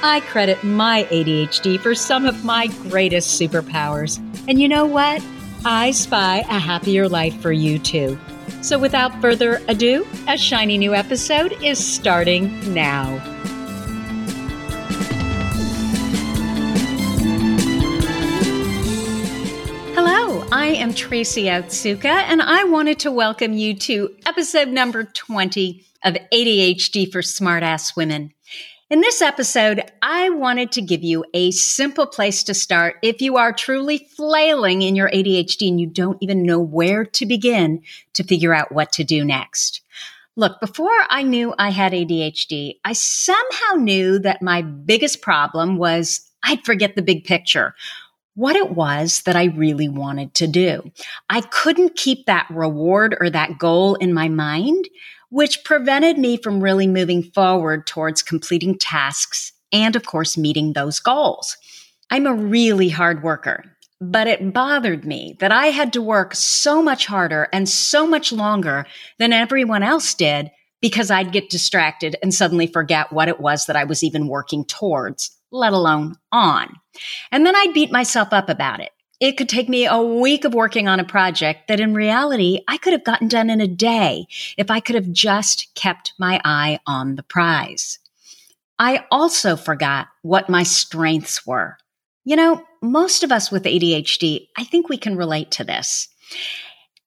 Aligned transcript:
I 0.00 0.20
credit 0.20 0.62
my 0.62 1.08
ADHD 1.10 1.80
for 1.80 1.92
some 1.92 2.24
of 2.24 2.44
my 2.44 2.68
greatest 2.88 3.40
superpowers. 3.40 4.18
And 4.48 4.60
you 4.60 4.68
know 4.68 4.86
what? 4.86 5.20
I 5.64 5.90
spy 5.90 6.38
a 6.48 6.58
happier 6.60 7.08
life 7.08 7.34
for 7.42 7.50
you 7.50 7.80
too. 7.80 8.16
So 8.62 8.78
without 8.78 9.20
further 9.20 9.60
ado, 9.66 10.06
a 10.28 10.38
shiny 10.38 10.78
new 10.78 10.94
episode 10.94 11.52
is 11.64 11.84
starting 11.84 12.72
now. 12.72 13.18
Hello, 19.96 20.46
I 20.52 20.74
am 20.76 20.94
Tracy 20.94 21.44
Otsuka, 21.46 22.04
and 22.04 22.40
I 22.40 22.62
wanted 22.62 23.00
to 23.00 23.10
welcome 23.10 23.52
you 23.52 23.74
to 23.78 24.14
episode 24.26 24.68
number 24.68 25.02
20 25.02 25.84
of 26.04 26.16
ADHD 26.32 27.10
for 27.10 27.20
Smartass 27.20 27.96
Women. 27.96 28.32
In 28.90 29.02
this 29.02 29.20
episode, 29.20 29.82
I 30.00 30.30
wanted 30.30 30.72
to 30.72 30.80
give 30.80 31.04
you 31.04 31.22
a 31.34 31.50
simple 31.50 32.06
place 32.06 32.42
to 32.44 32.54
start 32.54 32.96
if 33.02 33.20
you 33.20 33.36
are 33.36 33.52
truly 33.52 34.08
flailing 34.16 34.80
in 34.80 34.96
your 34.96 35.10
ADHD 35.10 35.68
and 35.68 35.78
you 35.78 35.86
don't 35.86 36.16
even 36.22 36.42
know 36.42 36.58
where 36.58 37.04
to 37.04 37.26
begin 37.26 37.82
to 38.14 38.24
figure 38.24 38.54
out 38.54 38.72
what 38.72 38.90
to 38.92 39.04
do 39.04 39.26
next. 39.26 39.82
Look, 40.36 40.58
before 40.58 40.88
I 41.10 41.22
knew 41.22 41.54
I 41.58 41.68
had 41.68 41.92
ADHD, 41.92 42.76
I 42.82 42.94
somehow 42.94 43.74
knew 43.76 44.20
that 44.20 44.40
my 44.40 44.62
biggest 44.62 45.20
problem 45.20 45.76
was 45.76 46.22
I'd 46.42 46.64
forget 46.64 46.96
the 46.96 47.02
big 47.02 47.24
picture 47.24 47.74
what 48.38 48.54
it 48.54 48.70
was 48.70 49.22
that 49.22 49.34
I 49.34 49.46
really 49.46 49.88
wanted 49.88 50.32
to 50.34 50.46
do. 50.46 50.92
I 51.28 51.40
couldn't 51.40 51.96
keep 51.96 52.26
that 52.26 52.46
reward 52.48 53.16
or 53.18 53.28
that 53.30 53.58
goal 53.58 53.96
in 53.96 54.14
my 54.14 54.28
mind, 54.28 54.88
which 55.30 55.64
prevented 55.64 56.18
me 56.18 56.36
from 56.36 56.62
really 56.62 56.86
moving 56.86 57.22
forward 57.22 57.86
towards 57.86 58.22
completing 58.22 58.78
tasks 58.78 59.52
and, 59.72 59.96
of 59.96 60.06
course, 60.06 60.38
meeting 60.38 60.72
those 60.72 61.00
goals. 61.00 61.56
I'm 62.10 62.26
a 62.26 62.34
really 62.34 62.88
hard 62.88 63.22
worker, 63.22 63.64
but 64.00 64.26
it 64.26 64.52
bothered 64.52 65.04
me 65.04 65.36
that 65.40 65.52
I 65.52 65.66
had 65.66 65.92
to 65.94 66.02
work 66.02 66.34
so 66.34 66.82
much 66.82 67.06
harder 67.06 67.48
and 67.52 67.68
so 67.68 68.06
much 68.06 68.32
longer 68.32 68.86
than 69.18 69.32
everyone 69.32 69.82
else 69.82 70.14
did 70.14 70.50
because 70.80 71.10
I'd 71.10 71.32
get 71.32 71.50
distracted 71.50 72.16
and 72.22 72.32
suddenly 72.32 72.66
forget 72.66 73.12
what 73.12 73.28
it 73.28 73.40
was 73.40 73.66
that 73.66 73.76
I 73.76 73.84
was 73.84 74.02
even 74.02 74.28
working 74.28 74.64
towards 74.64 75.38
let 75.50 75.72
alone 75.72 76.16
on. 76.32 76.68
And 77.32 77.46
then 77.46 77.56
I'd 77.56 77.74
beat 77.74 77.92
myself 77.92 78.28
up 78.32 78.48
about 78.48 78.80
it. 78.80 78.90
It 79.20 79.36
could 79.36 79.48
take 79.48 79.68
me 79.68 79.86
a 79.86 80.00
week 80.00 80.44
of 80.44 80.54
working 80.54 80.86
on 80.86 81.00
a 81.00 81.04
project 81.04 81.68
that 81.68 81.80
in 81.80 81.92
reality 81.92 82.60
I 82.68 82.76
could 82.76 82.92
have 82.92 83.04
gotten 83.04 83.26
done 83.26 83.50
in 83.50 83.60
a 83.60 83.66
day 83.66 84.26
if 84.56 84.70
I 84.70 84.80
could 84.80 84.94
have 84.94 85.10
just 85.10 85.74
kept 85.74 86.12
my 86.18 86.40
eye 86.44 86.78
on 86.86 87.16
the 87.16 87.24
prize. 87.24 87.98
I 88.78 89.04
also 89.10 89.56
forgot 89.56 90.06
what 90.22 90.48
my 90.48 90.62
strengths 90.62 91.44
were. 91.44 91.78
You 92.24 92.36
know, 92.36 92.62
most 92.80 93.24
of 93.24 93.32
us 93.32 93.50
with 93.50 93.64
ADHD, 93.64 94.48
I 94.56 94.64
think 94.64 94.88
we 94.88 94.98
can 94.98 95.16
relate 95.16 95.50
to 95.52 95.64
this. 95.64 96.08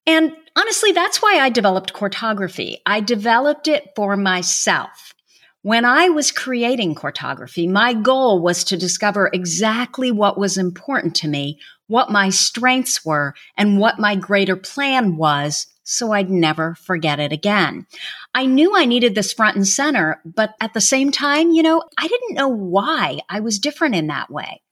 And 0.06 0.32
honestly, 0.56 0.92
that's 0.92 1.22
why 1.22 1.38
I 1.40 1.48
developed 1.48 1.94
Courtography. 1.94 2.76
I 2.84 3.00
developed 3.00 3.68
it 3.68 3.90
for 3.96 4.16
myself. 4.16 5.14
When 5.62 5.84
I 5.84 6.08
was 6.08 6.32
creating 6.32 6.96
Courtography, 6.96 7.70
my 7.70 7.94
goal 7.94 8.42
was 8.42 8.64
to 8.64 8.76
discover 8.76 9.30
exactly 9.32 10.10
what 10.10 10.36
was 10.36 10.58
important 10.58 11.14
to 11.16 11.28
me, 11.28 11.60
what 11.92 12.10
my 12.10 12.30
strengths 12.30 13.04
were, 13.04 13.34
and 13.56 13.78
what 13.78 14.00
my 14.00 14.16
greater 14.16 14.56
plan 14.56 15.16
was 15.16 15.66
so 15.84 16.12
I'd 16.12 16.30
never 16.30 16.74
forget 16.74 17.20
it 17.20 17.32
again. 17.32 17.86
I 18.34 18.46
knew 18.46 18.76
I 18.76 18.84
needed 18.84 19.14
this 19.14 19.32
front 19.32 19.56
and 19.56 19.66
center, 19.66 20.20
but 20.24 20.54
at 20.60 20.74
the 20.74 20.80
same 20.80 21.10
time, 21.10 21.50
you 21.50 21.62
know, 21.62 21.82
I 21.98 22.06
didn't 22.08 22.34
know 22.34 22.48
why 22.48 23.18
I 23.28 23.40
was 23.40 23.58
different 23.58 23.94
in 23.94 24.06
that 24.06 24.30
way. 24.30 24.62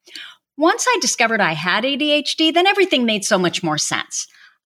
Once 0.57 0.87
I 0.89 0.99
discovered 1.01 1.41
I 1.41 1.53
had 1.53 1.85
ADHD, 1.85 2.53
then 2.55 2.67
everything 2.67 3.05
made 3.05 3.25
so 3.25 3.39
much 3.39 3.63
more 3.63 3.79
sense. 3.79 4.27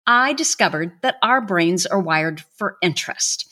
I 0.07 0.33
discovered 0.33 0.93
that 1.01 1.17
our 1.21 1.41
brains 1.41 1.85
are 1.85 1.99
wired 1.99 2.43
for 2.57 2.77
interest. 2.81 3.47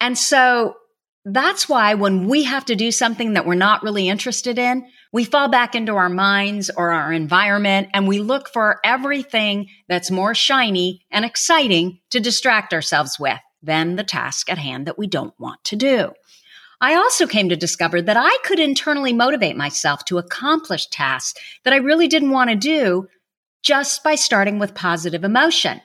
And 0.00 0.16
so 0.16 0.76
that's 1.24 1.68
why 1.68 1.94
when 1.94 2.28
we 2.28 2.44
have 2.44 2.64
to 2.66 2.76
do 2.76 2.90
something 2.90 3.34
that 3.34 3.46
we're 3.46 3.54
not 3.54 3.82
really 3.82 4.08
interested 4.08 4.58
in, 4.58 4.86
we 5.12 5.24
fall 5.24 5.48
back 5.48 5.74
into 5.74 5.96
our 5.96 6.08
minds 6.08 6.70
or 6.76 6.90
our 6.92 7.12
environment 7.12 7.88
and 7.94 8.06
we 8.06 8.18
look 8.18 8.48
for 8.48 8.80
everything 8.84 9.68
that's 9.88 10.10
more 10.10 10.34
shiny 10.34 11.00
and 11.10 11.24
exciting 11.24 12.00
to 12.10 12.20
distract 12.20 12.74
ourselves 12.74 13.18
with 13.18 13.38
than 13.62 13.96
the 13.96 14.04
task 14.04 14.50
at 14.50 14.58
hand 14.58 14.86
that 14.86 14.98
we 14.98 15.06
don't 15.06 15.38
want 15.38 15.62
to 15.64 15.76
do. 15.76 16.12
I 16.80 16.94
also 16.94 17.26
came 17.26 17.48
to 17.48 17.56
discover 17.56 18.00
that 18.00 18.16
I 18.16 18.36
could 18.44 18.60
internally 18.60 19.12
motivate 19.12 19.56
myself 19.56 20.04
to 20.06 20.18
accomplish 20.18 20.86
tasks 20.86 21.40
that 21.64 21.72
I 21.72 21.78
really 21.78 22.06
didn't 22.06 22.30
want 22.30 22.50
to 22.50 22.56
do 22.56 23.08
just 23.62 24.04
by 24.04 24.14
starting 24.14 24.58
with 24.58 24.74
positive 24.74 25.24
emotion. 25.24 25.80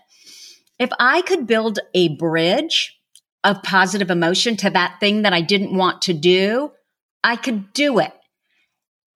If 0.78 0.92
I 1.00 1.22
could 1.22 1.48
build 1.48 1.80
a 1.96 2.10
bridge 2.10 2.96
of 3.44 3.64
positive 3.64 4.12
emotion 4.12 4.56
to 4.58 4.70
that 4.70 5.00
thing 5.00 5.24
that 5.24 5.34
I 5.34 5.42
didn't 5.42 5.76
want 5.76 6.04
to 6.04 6.14
do, 6.14 6.72
I 7.24 7.38
could 7.38 7.74
do 7.74 8.00
it. 8.00 8.14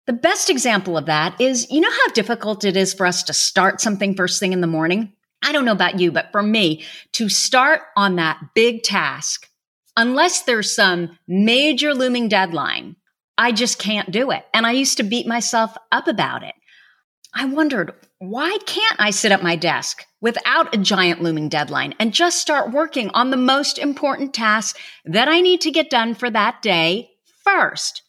The 0.08 0.14
best 0.14 0.50
example 0.50 0.98
of 0.98 1.08
that 1.08 1.40
is 1.40 1.70
you 1.70 1.82
know 1.82 1.92
how 1.92 2.14
difficult 2.14 2.64
it 2.64 2.78
is 2.78 2.94
for 2.94 3.06
us 3.06 3.24
to 3.24 3.34
start 3.34 3.82
something 3.82 4.16
first 4.16 4.40
thing 4.40 4.54
in 4.54 4.62
the 4.62 4.68
morning? 4.68 5.12
I 5.44 5.52
don't 5.52 5.66
know 5.66 5.74
about 5.74 6.00
you, 6.00 6.14
but 6.14 6.32
for 6.32 6.42
me, 6.42 6.86
to 7.12 7.28
start 7.28 7.82
on 7.98 8.16
that 8.16 8.40
big 8.56 8.84
task, 8.84 9.50
unless 9.98 10.44
there's 10.44 10.74
some 10.74 11.20
major 11.28 11.94
looming 11.94 12.30
deadline, 12.30 12.96
I 13.38 13.52
just 13.52 13.80
can't 13.80 14.10
do 14.10 14.32
it. 14.32 14.46
And 14.54 14.66
I 14.66 14.72
used 14.72 14.96
to 14.98 15.04
beat 15.04 15.28
myself 15.28 15.76
up 15.92 16.08
about 16.08 16.42
it. 16.42 16.56
I 17.34 17.44
wondered, 17.44 17.94
why 18.20 18.58
can't 18.66 19.00
I 19.00 19.10
sit 19.10 19.34
at 19.34 19.44
my 19.44 19.58
desk 19.58 20.06
without 20.22 20.74
a 20.74 20.80
giant 20.80 21.22
looming 21.22 21.50
deadline 21.50 21.94
and 22.00 22.14
just 22.14 22.40
start 22.40 22.72
working 22.72 23.10
on 23.10 23.30
the 23.30 23.38
most 23.38 23.78
important 23.78 24.34
tasks 24.34 24.80
that 25.04 25.28
I 25.28 25.42
need 25.42 25.60
to 25.62 25.72
get 25.72 25.90
done 25.90 26.16
for 26.16 26.30
that 26.30 26.62
day 26.62 27.12
first? 27.44 28.04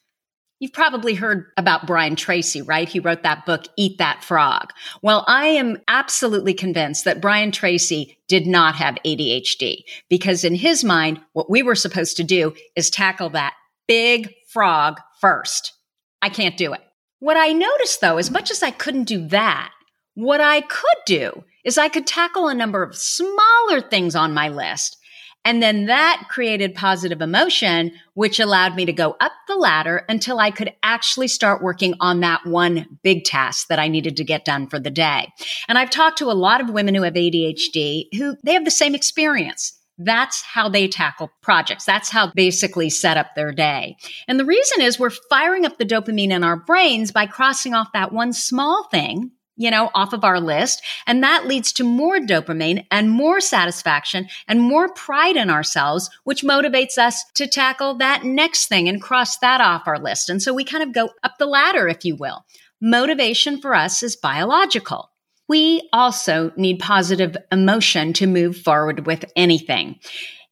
You've 0.60 0.72
probably 0.72 1.14
heard 1.14 1.52
about 1.56 1.86
Brian 1.86 2.16
Tracy, 2.16 2.62
right? 2.62 2.88
He 2.88 2.98
wrote 2.98 3.22
that 3.22 3.46
book, 3.46 3.66
Eat 3.76 3.98
That 3.98 4.24
Frog. 4.24 4.72
Well, 5.02 5.24
I 5.28 5.46
am 5.46 5.78
absolutely 5.86 6.52
convinced 6.52 7.04
that 7.04 7.20
Brian 7.20 7.52
Tracy 7.52 8.18
did 8.26 8.46
not 8.46 8.74
have 8.74 8.98
ADHD 9.06 9.84
because 10.08 10.42
in 10.42 10.56
his 10.56 10.82
mind, 10.82 11.20
what 11.32 11.48
we 11.48 11.62
were 11.62 11.76
supposed 11.76 12.16
to 12.16 12.24
do 12.24 12.54
is 12.74 12.90
tackle 12.90 13.30
that 13.30 13.54
big 13.86 14.34
frog 14.48 15.00
first. 15.20 15.74
I 16.22 16.28
can't 16.28 16.56
do 16.56 16.72
it. 16.72 16.80
What 17.20 17.36
I 17.36 17.52
noticed 17.52 18.00
though, 18.00 18.18
as 18.18 18.30
much 18.30 18.50
as 18.50 18.62
I 18.62 18.72
couldn't 18.72 19.04
do 19.04 19.28
that, 19.28 19.72
what 20.14 20.40
I 20.40 20.62
could 20.62 20.98
do 21.06 21.44
is 21.64 21.78
I 21.78 21.88
could 21.88 22.06
tackle 22.06 22.48
a 22.48 22.54
number 22.54 22.82
of 22.82 22.96
smaller 22.96 23.80
things 23.80 24.16
on 24.16 24.34
my 24.34 24.48
list. 24.48 24.96
And 25.44 25.62
then 25.62 25.86
that 25.86 26.24
created 26.28 26.74
positive 26.74 27.22
emotion, 27.22 27.92
which 28.14 28.38
allowed 28.38 28.74
me 28.74 28.84
to 28.84 28.92
go 28.92 29.16
up 29.20 29.32
the 29.46 29.56
ladder 29.56 30.04
until 30.08 30.38
I 30.38 30.50
could 30.50 30.74
actually 30.82 31.28
start 31.28 31.62
working 31.62 31.94
on 32.00 32.20
that 32.20 32.44
one 32.44 32.98
big 33.02 33.24
task 33.24 33.68
that 33.68 33.78
I 33.78 33.88
needed 33.88 34.16
to 34.16 34.24
get 34.24 34.44
done 34.44 34.66
for 34.66 34.78
the 34.78 34.90
day. 34.90 35.32
And 35.68 35.78
I've 35.78 35.90
talked 35.90 36.18
to 36.18 36.30
a 36.30 36.32
lot 36.32 36.60
of 36.60 36.70
women 36.70 36.94
who 36.94 37.02
have 37.02 37.14
ADHD 37.14 38.08
who 38.14 38.36
they 38.44 38.52
have 38.52 38.64
the 38.64 38.70
same 38.70 38.94
experience. 38.94 39.74
That's 39.98 40.42
how 40.42 40.68
they 40.68 40.86
tackle 40.86 41.30
projects. 41.42 41.84
That's 41.84 42.08
how 42.08 42.30
basically 42.32 42.88
set 42.88 43.16
up 43.16 43.34
their 43.34 43.50
day. 43.50 43.96
And 44.28 44.38
the 44.38 44.44
reason 44.44 44.80
is 44.80 44.98
we're 44.98 45.10
firing 45.28 45.66
up 45.66 45.78
the 45.78 45.84
dopamine 45.84 46.30
in 46.30 46.44
our 46.44 46.56
brains 46.56 47.10
by 47.10 47.26
crossing 47.26 47.74
off 47.74 47.88
that 47.94 48.12
one 48.12 48.32
small 48.32 48.86
thing 48.90 49.32
you 49.58 49.70
know, 49.70 49.90
off 49.94 50.14
of 50.14 50.24
our 50.24 50.40
list. 50.40 50.82
And 51.06 51.22
that 51.22 51.46
leads 51.46 51.72
to 51.74 51.84
more 51.84 52.18
dopamine 52.18 52.86
and 52.90 53.10
more 53.10 53.40
satisfaction 53.40 54.28
and 54.46 54.62
more 54.62 54.88
pride 54.88 55.36
in 55.36 55.50
ourselves, 55.50 56.08
which 56.24 56.42
motivates 56.42 56.96
us 56.96 57.24
to 57.34 57.46
tackle 57.46 57.94
that 57.98 58.24
next 58.24 58.68
thing 58.68 58.88
and 58.88 59.02
cross 59.02 59.36
that 59.38 59.60
off 59.60 59.86
our 59.86 59.98
list. 59.98 60.30
And 60.30 60.40
so 60.40 60.54
we 60.54 60.64
kind 60.64 60.82
of 60.82 60.94
go 60.94 61.10
up 61.22 61.34
the 61.38 61.46
ladder, 61.46 61.88
if 61.88 62.04
you 62.04 62.16
will. 62.16 62.46
Motivation 62.80 63.60
for 63.60 63.74
us 63.74 64.02
is 64.02 64.16
biological. 64.16 65.10
We 65.48 65.88
also 65.92 66.52
need 66.56 66.78
positive 66.78 67.36
emotion 67.50 68.12
to 68.14 68.26
move 68.26 68.56
forward 68.56 69.06
with 69.06 69.24
anything. 69.34 69.98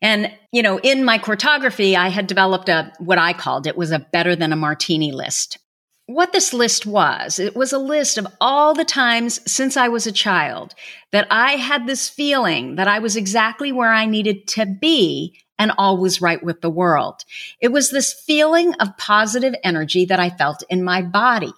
And, 0.02 0.32
you 0.52 0.62
know, 0.62 0.78
in 0.80 1.04
my 1.04 1.18
Courtography, 1.18 1.94
I 1.94 2.08
had 2.08 2.26
developed 2.26 2.68
a, 2.68 2.92
what 2.98 3.18
I 3.18 3.32
called 3.32 3.66
it 3.66 3.76
was 3.76 3.92
a 3.92 3.98
better 3.98 4.34
than 4.34 4.52
a 4.52 4.56
martini 4.56 5.12
list 5.12 5.58
what 6.06 6.32
this 6.32 6.52
list 6.52 6.86
was. 6.86 7.38
It 7.38 7.56
was 7.56 7.72
a 7.72 7.78
list 7.78 8.16
of 8.16 8.26
all 8.40 8.74
the 8.74 8.84
times 8.84 9.40
since 9.50 9.76
I 9.76 9.88
was 9.88 10.06
a 10.06 10.12
child 10.12 10.74
that 11.10 11.26
I 11.30 11.52
had 11.52 11.86
this 11.86 12.08
feeling 12.08 12.76
that 12.76 12.88
I 12.88 13.00
was 13.00 13.16
exactly 13.16 13.72
where 13.72 13.92
I 13.92 14.06
needed 14.06 14.46
to 14.48 14.66
be 14.66 15.40
and 15.58 15.72
all 15.78 15.98
was 15.98 16.20
right 16.20 16.42
with 16.42 16.60
the 16.60 16.70
world. 16.70 17.24
It 17.60 17.68
was 17.68 17.90
this 17.90 18.12
feeling 18.12 18.74
of 18.74 18.96
positive 18.98 19.54
energy 19.64 20.04
that 20.04 20.20
I 20.20 20.30
felt 20.30 20.62
in 20.68 20.84
my 20.84 21.02
body. 21.02 21.52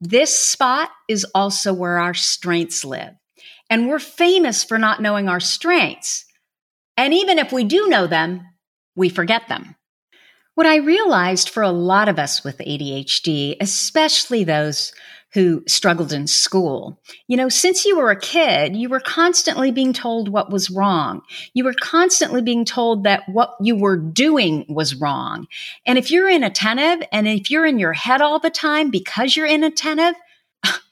This 0.00 0.36
spot 0.36 0.90
is 1.08 1.24
also 1.34 1.72
where 1.72 1.98
our 1.98 2.14
strengths 2.14 2.84
live. 2.84 3.14
And 3.70 3.88
we're 3.88 3.98
famous 3.98 4.64
for 4.64 4.78
not 4.78 5.00
knowing 5.00 5.28
our 5.28 5.40
strengths. 5.40 6.24
And 6.96 7.14
even 7.14 7.38
if 7.38 7.52
we 7.52 7.64
do 7.64 7.88
know 7.88 8.06
them, 8.06 8.42
we 8.96 9.08
forget 9.08 9.48
them. 9.48 9.76
What 10.54 10.66
I 10.66 10.76
realized 10.76 11.48
for 11.48 11.62
a 11.62 11.70
lot 11.70 12.08
of 12.08 12.18
us 12.18 12.44
with 12.44 12.58
ADHD, 12.58 13.56
especially 13.60 14.44
those 14.44 14.92
who 15.32 15.64
struggled 15.66 16.12
in 16.12 16.28
school. 16.28 16.96
You 17.26 17.36
know, 17.36 17.48
since 17.48 17.84
you 17.84 17.96
were 17.96 18.12
a 18.12 18.20
kid, 18.20 18.76
you 18.76 18.88
were 18.88 19.00
constantly 19.00 19.72
being 19.72 19.92
told 19.92 20.28
what 20.28 20.52
was 20.52 20.70
wrong. 20.70 21.22
You 21.54 21.64
were 21.64 21.74
constantly 21.74 22.40
being 22.40 22.64
told 22.64 23.02
that 23.02 23.28
what 23.28 23.56
you 23.60 23.74
were 23.74 23.96
doing 23.96 24.64
was 24.68 24.94
wrong. 24.94 25.48
And 25.86 25.98
if 25.98 26.12
you're 26.12 26.30
inattentive 26.30 27.04
and 27.10 27.26
if 27.26 27.50
you're 27.50 27.66
in 27.66 27.80
your 27.80 27.92
head 27.92 28.22
all 28.22 28.38
the 28.38 28.48
time 28.48 28.90
because 28.90 29.34
you're 29.34 29.48
inattentive, 29.48 30.14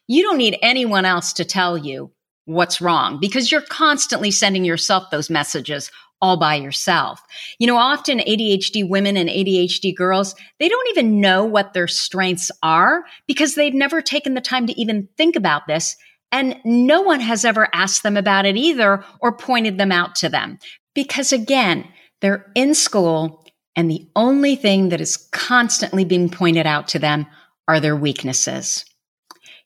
you 0.09 0.25
don't 0.25 0.39
need 0.39 0.59
anyone 0.61 1.05
else 1.05 1.33
to 1.35 1.45
tell 1.45 1.79
you 1.79 2.11
what's 2.45 2.81
wrong 2.81 3.21
because 3.21 3.53
you're 3.53 3.61
constantly 3.61 4.33
sending 4.33 4.65
yourself 4.65 5.11
those 5.11 5.31
messages 5.31 5.89
all 6.23 6.39
by 6.39 6.55
yourself. 6.55 7.21
You 7.59 7.67
know, 7.67 7.77
often 7.77 8.21
ADHD 8.21 8.89
women 8.89 9.17
and 9.17 9.29
ADHD 9.29 9.95
girls, 9.95 10.35
they 10.59 10.69
don't 10.69 10.89
even 10.91 11.21
know 11.21 11.45
what 11.45 11.75
their 11.75 11.89
strengths 11.89 12.51
are 12.63 13.03
because 13.27 13.55
they've 13.55 13.75
never 13.75 14.01
taken 14.01 14.35
the 14.35 14.41
time 14.41 14.67
to 14.69 14.81
even 14.81 15.09
think 15.19 15.37
about 15.37 15.67
this. 15.67 15.97
And 16.31 16.57
no 16.65 17.03
one 17.03 17.21
has 17.21 17.45
ever 17.45 17.69
asked 17.75 18.05
them 18.05 18.17
about 18.17 18.47
it 18.47 18.57
either 18.57 19.05
or 19.21 19.37
pointed 19.37 19.77
them 19.77 19.93
out 19.93 20.15
to 20.17 20.31
them. 20.31 20.59
Because 20.95 21.33
again, 21.33 21.87
they're 22.21 22.51
in 22.55 22.75
school 22.75 23.45
and 23.75 23.91
the 23.91 24.07
only 24.17 24.57
thing 24.57 24.91
that 24.91 25.01
is 25.01 25.17
constantly 25.33 26.05
being 26.05 26.29
pointed 26.29 26.67
out 26.67 26.89
to 26.89 26.99
them 26.99 27.27
are 27.69 27.81
their 27.81 27.97
weaknesses. 27.97 28.85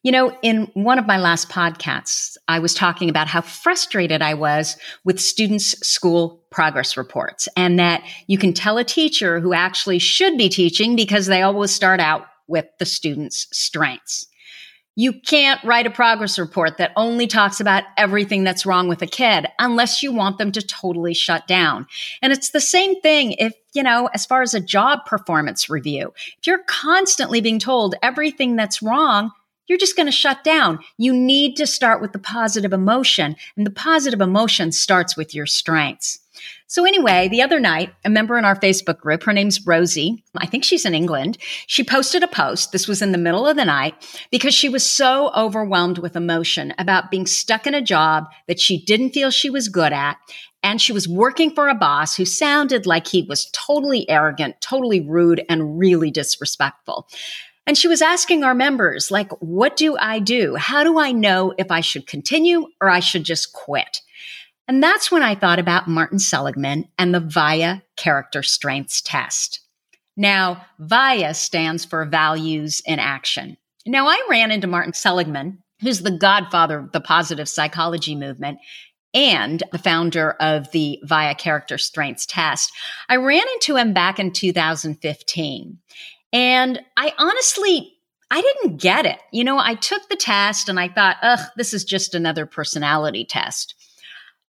You 0.07 0.13
know, 0.13 0.39
in 0.41 0.71
one 0.75 1.01
of 1.01 1.07
my 1.09 1.19
last 1.19 1.49
podcasts, 1.49 2.37
I 2.47 2.61
was 2.61 2.75
talking 2.75 3.11
about 3.11 3.27
how 3.27 3.41
frustrated 3.41 4.23
I 4.23 4.35
was 4.35 4.77
with 5.03 5.19
students' 5.19 5.77
school 5.85 6.45
progress 6.49 6.97
reports 6.97 7.49
and 7.57 7.77
that 7.81 8.05
you 8.29 8.39
can 8.39 8.53
tell 8.53 8.79
a 8.79 8.85
teacher 8.85 9.41
who 9.41 9.53
actually 9.53 9.99
should 9.99 10.39
be 10.39 10.49
teaching 10.49 10.95
because 10.95 11.27
they 11.27 11.43
always 11.43 11.73
start 11.73 11.99
out 11.99 12.25
with 12.47 12.67
the 12.79 12.87
student's 12.87 13.49
strengths. 13.51 14.29
You 14.95 15.13
can't 15.13 15.61
write 15.65 15.89
a 15.89 15.91
progress 15.91 16.39
report 16.39 16.79
that 16.79 16.93
only 16.95 17.27
talks 17.27 17.59
about 17.59 17.83
everything 17.97 18.45
that's 18.45 18.65
wrong 18.65 18.87
with 18.87 19.03
a 19.03 19.09
kid 19.09 19.49
unless 19.59 20.05
you 20.05 20.13
want 20.13 20.39
them 20.39 20.53
to 20.53 20.63
totally 20.63 21.15
shut 21.15 21.49
down. 21.49 21.85
And 22.23 22.33
it's 22.33 22.51
the 22.51 22.61
same 22.61 23.01
thing 23.01 23.33
if, 23.41 23.55
you 23.75 23.83
know, 23.83 24.09
as 24.15 24.25
far 24.25 24.43
as 24.43 24.55
a 24.55 24.61
job 24.61 25.05
performance 25.05 25.69
review, 25.69 26.15
if 26.39 26.47
you're 26.47 26.63
constantly 26.69 27.41
being 27.41 27.59
told 27.59 27.97
everything 28.05 28.55
that's 28.55 28.81
wrong, 28.81 29.33
you're 29.67 29.79
just 29.79 29.97
going 29.97 30.07
to 30.07 30.13
shut 30.13 30.45
down. 30.45 30.79
You 30.99 31.13
need 31.13 31.57
to 31.57 31.67
start 31.67 32.01
with 32.01 32.13
the 32.13 32.19
positive 32.19 32.73
emotion, 32.73 33.37
and 33.57 33.67
the 33.67 33.71
positive 33.71 34.21
emotion 34.21 34.73
starts 34.73 35.17
with 35.17 35.35
your 35.35 35.47
strengths. 35.47 36.21
So, 36.69 36.85
anyway, 36.85 37.29
the 37.29 37.43
other 37.43 37.61
night, 37.61 37.95
a 38.05 38.11
member 38.11 38.37
in 38.37 38.45
our 38.45 38.59
Facebook 38.59 38.99
group, 38.99 39.23
her 39.23 39.33
name's 39.33 39.65
Rosie, 39.67 40.25
I 40.37 40.47
think 40.47 40.65
she's 40.65 40.85
in 40.85 40.95
England, 40.95 41.39
she 41.67 41.85
posted 41.85 42.23
a 42.23 42.29
post. 42.29 42.73
This 42.73 42.89
was 42.89 43.03
in 43.03 43.13
the 43.13 43.19
middle 43.19 43.47
of 43.47 43.57
the 43.57 43.65
night 43.65 43.95
because 44.33 44.53
she 44.53 44.69
was 44.69 44.89
so 44.89 45.31
overwhelmed 45.35 45.99
with 45.99 46.17
emotion 46.17 46.75
about 46.77 47.11
being 47.11 47.27
stuck 47.27 47.67
in 47.67 47.75
a 47.75 47.81
job 47.81 48.25
that 48.49 48.59
she 48.61 48.85
didn't 48.85 49.11
feel 49.11 49.31
she 49.31 49.49
was 49.49 49.69
good 49.69 49.93
at. 49.93 50.17
And 50.63 50.81
she 50.81 50.93
was 50.93 51.07
working 51.07 51.55
for 51.55 51.69
a 51.69 51.75
boss 51.75 52.17
who 52.17 52.25
sounded 52.25 52.87
like 52.87 53.07
he 53.07 53.23
was 53.23 53.49
totally 53.53 54.09
arrogant, 54.11 54.61
totally 54.61 55.01
rude, 55.01 55.45
and 55.49 55.79
really 55.79 56.11
disrespectful. 56.11 57.07
And 57.67 57.77
she 57.77 57.89
was 57.89 58.01
asking 58.01 58.45
our 58.45 58.55
members, 58.55 59.11
like, 59.11 59.31
what 59.41 59.77
do 59.77 59.97
I 59.99 60.21
do? 60.21 60.55
How 60.55 60.85
do 60.85 60.99
I 60.99 61.13
know 61.13 61.53
if 61.59 61.71
I 61.71 61.81
should 61.81 62.07
continue 62.07 62.69
or 62.81 62.89
I 62.89 63.01
should 63.01 63.25
just 63.25 63.53
quit? 63.53 64.03
And 64.69 64.83
that's 64.83 65.11
when 65.11 65.23
I 65.23 65.35
thought 65.35 65.59
about 65.59 65.89
Martin 65.89 66.19
Seligman 66.19 66.89
and 66.99 67.15
the 67.15 67.21
VIA 67.21 67.83
character 67.97 68.43
strengths 68.43 69.01
test. 69.01 69.61
Now, 70.17 70.65
VIA 70.79 71.35
stands 71.35 71.85
for 71.85 72.05
values 72.05 72.83
in 72.87 72.99
action. 72.99 73.57
Now, 73.85 74.07
I 74.07 74.27
ran 74.31 74.51
into 74.51 74.67
Martin 74.67 74.93
Seligman, 74.93 75.63
who's 75.81 76.01
the 76.01 76.17
godfather 76.17 76.79
of 76.79 76.93
the 76.93 77.01
positive 77.01 77.49
psychology 77.49 78.15
movement 78.15 78.59
and 79.15 79.63
the 79.73 79.79
founder 79.79 80.33
of 80.33 80.71
the 80.73 81.01
VIA 81.05 81.35
character 81.35 81.79
strengths 81.79 82.27
test. 82.27 82.73
I 83.09 83.17
ran 83.17 83.45
into 83.55 83.77
him 83.77 83.93
back 83.93 84.19
in 84.19 84.33
2015. 84.33 85.79
And 86.37 86.83
I 86.99 87.15
honestly, 87.17 87.95
I 88.31 88.43
didn't 88.43 88.77
get 88.77 89.07
it. 89.07 89.19
You 89.33 89.43
know, 89.43 89.59
I 89.59 89.75
took 89.75 90.07
the 90.11 90.17
test 90.17 90.69
and 90.69 90.79
I 90.79 90.87
thought, 90.87 91.17
ugh, 91.23 91.41
this 91.57 91.73
is 91.73 91.83
just 91.83 92.15
another 92.15 92.45
personality 92.45 93.25
test. 93.25 93.75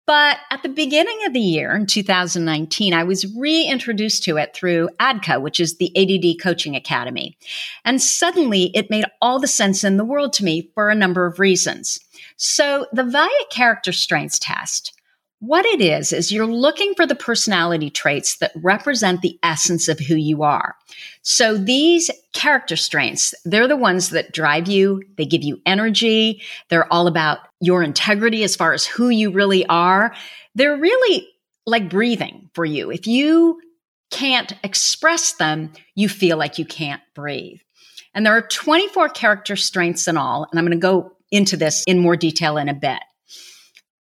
But 0.05 0.37
at 0.51 0.61
the 0.61 0.69
beginning 0.69 1.25
of 1.25 1.33
the 1.33 1.39
year 1.39 1.75
in 1.75 1.87
2019, 1.87 2.93
I 2.93 3.03
was 3.03 3.35
reintroduced 3.35 4.21
to 4.25 4.37
it 4.37 4.53
through 4.53 4.89
ADCA, 4.99 5.41
which 5.41 5.59
is 5.59 5.77
the 5.77 5.91
ADD 5.97 6.39
Coaching 6.39 6.75
Academy. 6.75 7.35
And 7.83 7.99
suddenly 7.99 8.65
it 8.75 8.91
made 8.91 9.05
all 9.19 9.39
the 9.39 9.47
sense 9.47 9.83
in 9.83 9.97
the 9.97 10.05
world 10.05 10.33
to 10.33 10.45
me 10.45 10.69
for 10.75 10.91
a 10.91 10.95
number 10.95 11.25
of 11.25 11.39
reasons. 11.39 11.99
So 12.37 12.85
the 12.93 13.05
VIA 13.05 13.27
character 13.49 13.91
strengths 13.91 14.37
test 14.37 14.93
what 15.41 15.65
it 15.65 15.81
is, 15.81 16.13
is 16.13 16.31
you're 16.31 16.45
looking 16.45 16.93
for 16.93 17.07
the 17.07 17.15
personality 17.15 17.89
traits 17.89 18.37
that 18.37 18.51
represent 18.55 19.21
the 19.21 19.39
essence 19.41 19.87
of 19.87 19.99
who 19.99 20.13
you 20.15 20.43
are. 20.43 20.75
So 21.23 21.57
these 21.57 22.11
character 22.31 22.75
strengths, 22.75 23.33
they're 23.43 23.67
the 23.67 23.75
ones 23.75 24.11
that 24.11 24.33
drive 24.33 24.67
you. 24.67 25.01
They 25.17 25.25
give 25.25 25.41
you 25.41 25.59
energy. 25.65 26.43
They're 26.69 26.91
all 26.93 27.07
about 27.07 27.39
your 27.59 27.81
integrity 27.81 28.43
as 28.43 28.55
far 28.55 28.71
as 28.71 28.85
who 28.85 29.09
you 29.09 29.31
really 29.31 29.65
are. 29.65 30.13
They're 30.53 30.77
really 30.77 31.27
like 31.65 31.89
breathing 31.89 32.51
for 32.53 32.63
you. 32.63 32.91
If 32.91 33.07
you 33.07 33.59
can't 34.11 34.53
express 34.63 35.33
them, 35.33 35.73
you 35.95 36.07
feel 36.07 36.37
like 36.37 36.59
you 36.59 36.65
can't 36.65 37.01
breathe. 37.15 37.61
And 38.13 38.27
there 38.27 38.37
are 38.37 38.43
24 38.43 39.09
character 39.09 39.55
strengths 39.55 40.07
in 40.07 40.17
all. 40.17 40.45
And 40.51 40.59
I'm 40.59 40.65
going 40.65 40.79
to 40.79 40.81
go 40.81 41.13
into 41.31 41.57
this 41.57 41.83
in 41.87 41.97
more 41.97 42.15
detail 42.15 42.57
in 42.57 42.69
a 42.69 42.75
bit. 42.75 42.99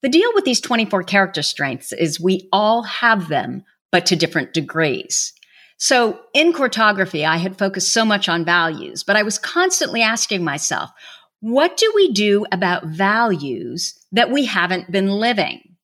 The 0.02 0.08
deal 0.08 0.30
with 0.34 0.44
these 0.44 0.60
24 0.60 1.02
character 1.04 1.42
strengths 1.42 1.92
is 1.92 2.20
we 2.20 2.48
all 2.52 2.82
have 2.82 3.28
them, 3.28 3.64
but 3.90 4.06
to 4.06 4.16
different 4.16 4.54
degrees. 4.54 5.32
So 5.76 6.20
in 6.34 6.52
cartography, 6.52 7.24
I 7.24 7.36
had 7.36 7.58
focused 7.58 7.92
so 7.92 8.04
much 8.04 8.28
on 8.28 8.44
values, 8.44 9.04
but 9.04 9.16
I 9.16 9.22
was 9.22 9.38
constantly 9.38 10.02
asking 10.02 10.44
myself, 10.44 10.90
what 11.40 11.76
do 11.76 11.90
we 11.94 12.12
do 12.12 12.46
about 12.50 12.84
values 12.84 13.96
that 14.12 14.30
we 14.30 14.44
haven't 14.44 14.90
been 14.90 15.08
living? 15.08 15.76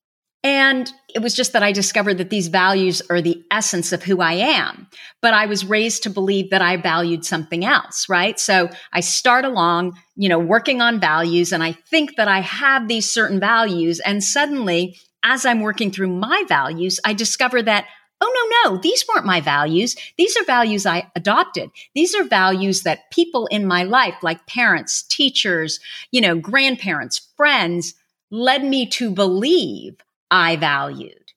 And 0.45 0.93
it 1.15 1.23
was 1.23 1.33
just 1.33 1.53
that 1.53 1.63
I 1.63 1.71
discovered 1.71 2.19
that 2.19 2.29
these 2.29 2.49
values 2.49 3.01
are 3.09 3.19
the 3.19 3.43
essence 3.49 3.91
of 3.91 4.03
who 4.03 4.21
I 4.21 4.33
am. 4.33 4.85
But 5.19 5.33
I 5.33 5.47
was 5.47 5.65
raised 5.65 6.03
to 6.03 6.11
believe 6.11 6.51
that 6.51 6.61
I 6.61 6.77
valued 6.77 7.25
something 7.25 7.65
else, 7.65 8.07
right? 8.07 8.39
So 8.39 8.69
I 8.93 8.99
start 8.99 9.43
along, 9.43 9.97
you 10.15 10.29
know, 10.29 10.37
working 10.37 10.81
on 10.81 10.99
values 10.99 11.51
and 11.51 11.63
I 11.63 11.71
think 11.71 12.15
that 12.17 12.27
I 12.27 12.41
have 12.41 12.87
these 12.87 13.09
certain 13.09 13.39
values. 13.39 13.99
And 14.01 14.23
suddenly, 14.23 14.99
as 15.23 15.47
I'm 15.47 15.61
working 15.61 15.89
through 15.89 16.09
my 16.09 16.43
values, 16.47 16.99
I 17.03 17.13
discover 17.13 17.63
that 17.63 17.87
oh, 18.21 18.49
no, 18.63 18.71
no, 18.71 18.81
these 18.81 19.03
weren't 19.07 19.25
my 19.25 19.41
values. 19.41 19.95
These 20.17 20.37
are 20.37 20.45
values 20.45 20.85
I 20.85 21.11
adopted. 21.15 21.69
These 21.95 22.15
are 22.15 22.23
values 22.23 22.83
that 22.83 23.11
people 23.11 23.45
in 23.47 23.67
my 23.67 23.83
life, 23.83 24.15
like 24.21 24.47
parents, 24.47 25.03
teachers, 25.03 25.79
you 26.11 26.21
know, 26.21 26.35
grandparents, 26.35 27.29
friends, 27.35 27.93
led 28.31 28.63
me 28.63 28.85
to 28.87 29.11
believe 29.11 29.97
I 30.35 30.57
valued. 30.57 31.31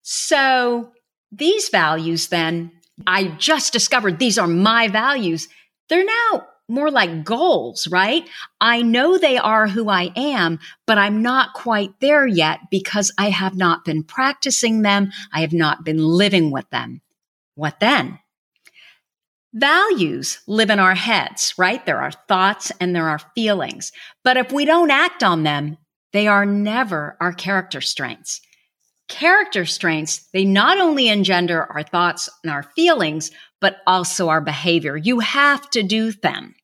So 0.00 0.92
these 1.30 1.68
values, 1.68 2.28
then, 2.28 2.72
I 3.06 3.24
just 3.24 3.74
discovered 3.74 4.18
these 4.18 4.38
are 4.38 4.46
my 4.46 4.88
values. 4.88 5.48
They're 5.90 6.02
now 6.04 6.46
more 6.66 6.90
like 6.90 7.24
goals, 7.24 7.86
right? 7.88 8.26
I 8.58 8.80
know 8.80 9.18
they 9.18 9.36
are 9.36 9.68
who 9.68 9.90
I 9.90 10.12
am, 10.16 10.60
but 10.86 10.96
I'm 10.96 11.20
not 11.20 11.52
quite 11.52 12.00
there 12.00 12.26
yet 12.26 12.60
because 12.70 13.12
I 13.18 13.28
have 13.28 13.54
not 13.54 13.84
been 13.84 14.02
practicing 14.02 14.80
them. 14.80 15.12
I 15.30 15.42
have 15.42 15.52
not 15.52 15.84
been 15.84 15.98
living 15.98 16.50
with 16.50 16.68
them. 16.70 17.02
What 17.54 17.80
then? 17.80 18.18
Values 19.52 20.40
live 20.46 20.70
in 20.70 20.78
our 20.78 20.94
heads, 20.94 21.52
right? 21.58 21.84
There 21.84 22.00
are 22.00 22.12
thoughts 22.12 22.72
and 22.80 22.96
there 22.96 23.10
are 23.10 23.20
feelings. 23.34 23.92
But 24.24 24.38
if 24.38 24.50
we 24.50 24.64
don't 24.64 24.90
act 24.90 25.22
on 25.22 25.42
them, 25.42 25.76
they 26.12 26.26
are 26.26 26.46
never 26.46 27.16
our 27.20 27.32
character 27.32 27.80
strengths. 27.80 28.40
Character 29.08 29.66
strengths, 29.66 30.28
they 30.32 30.44
not 30.44 30.78
only 30.78 31.08
engender 31.08 31.64
our 31.64 31.82
thoughts 31.82 32.28
and 32.42 32.52
our 32.52 32.62
feelings, 32.62 33.30
but 33.60 33.76
also 33.86 34.28
our 34.28 34.40
behavior. 34.40 34.96
You 34.96 35.20
have 35.20 35.68
to 35.70 35.82
do 35.82 36.12
them. 36.12 36.54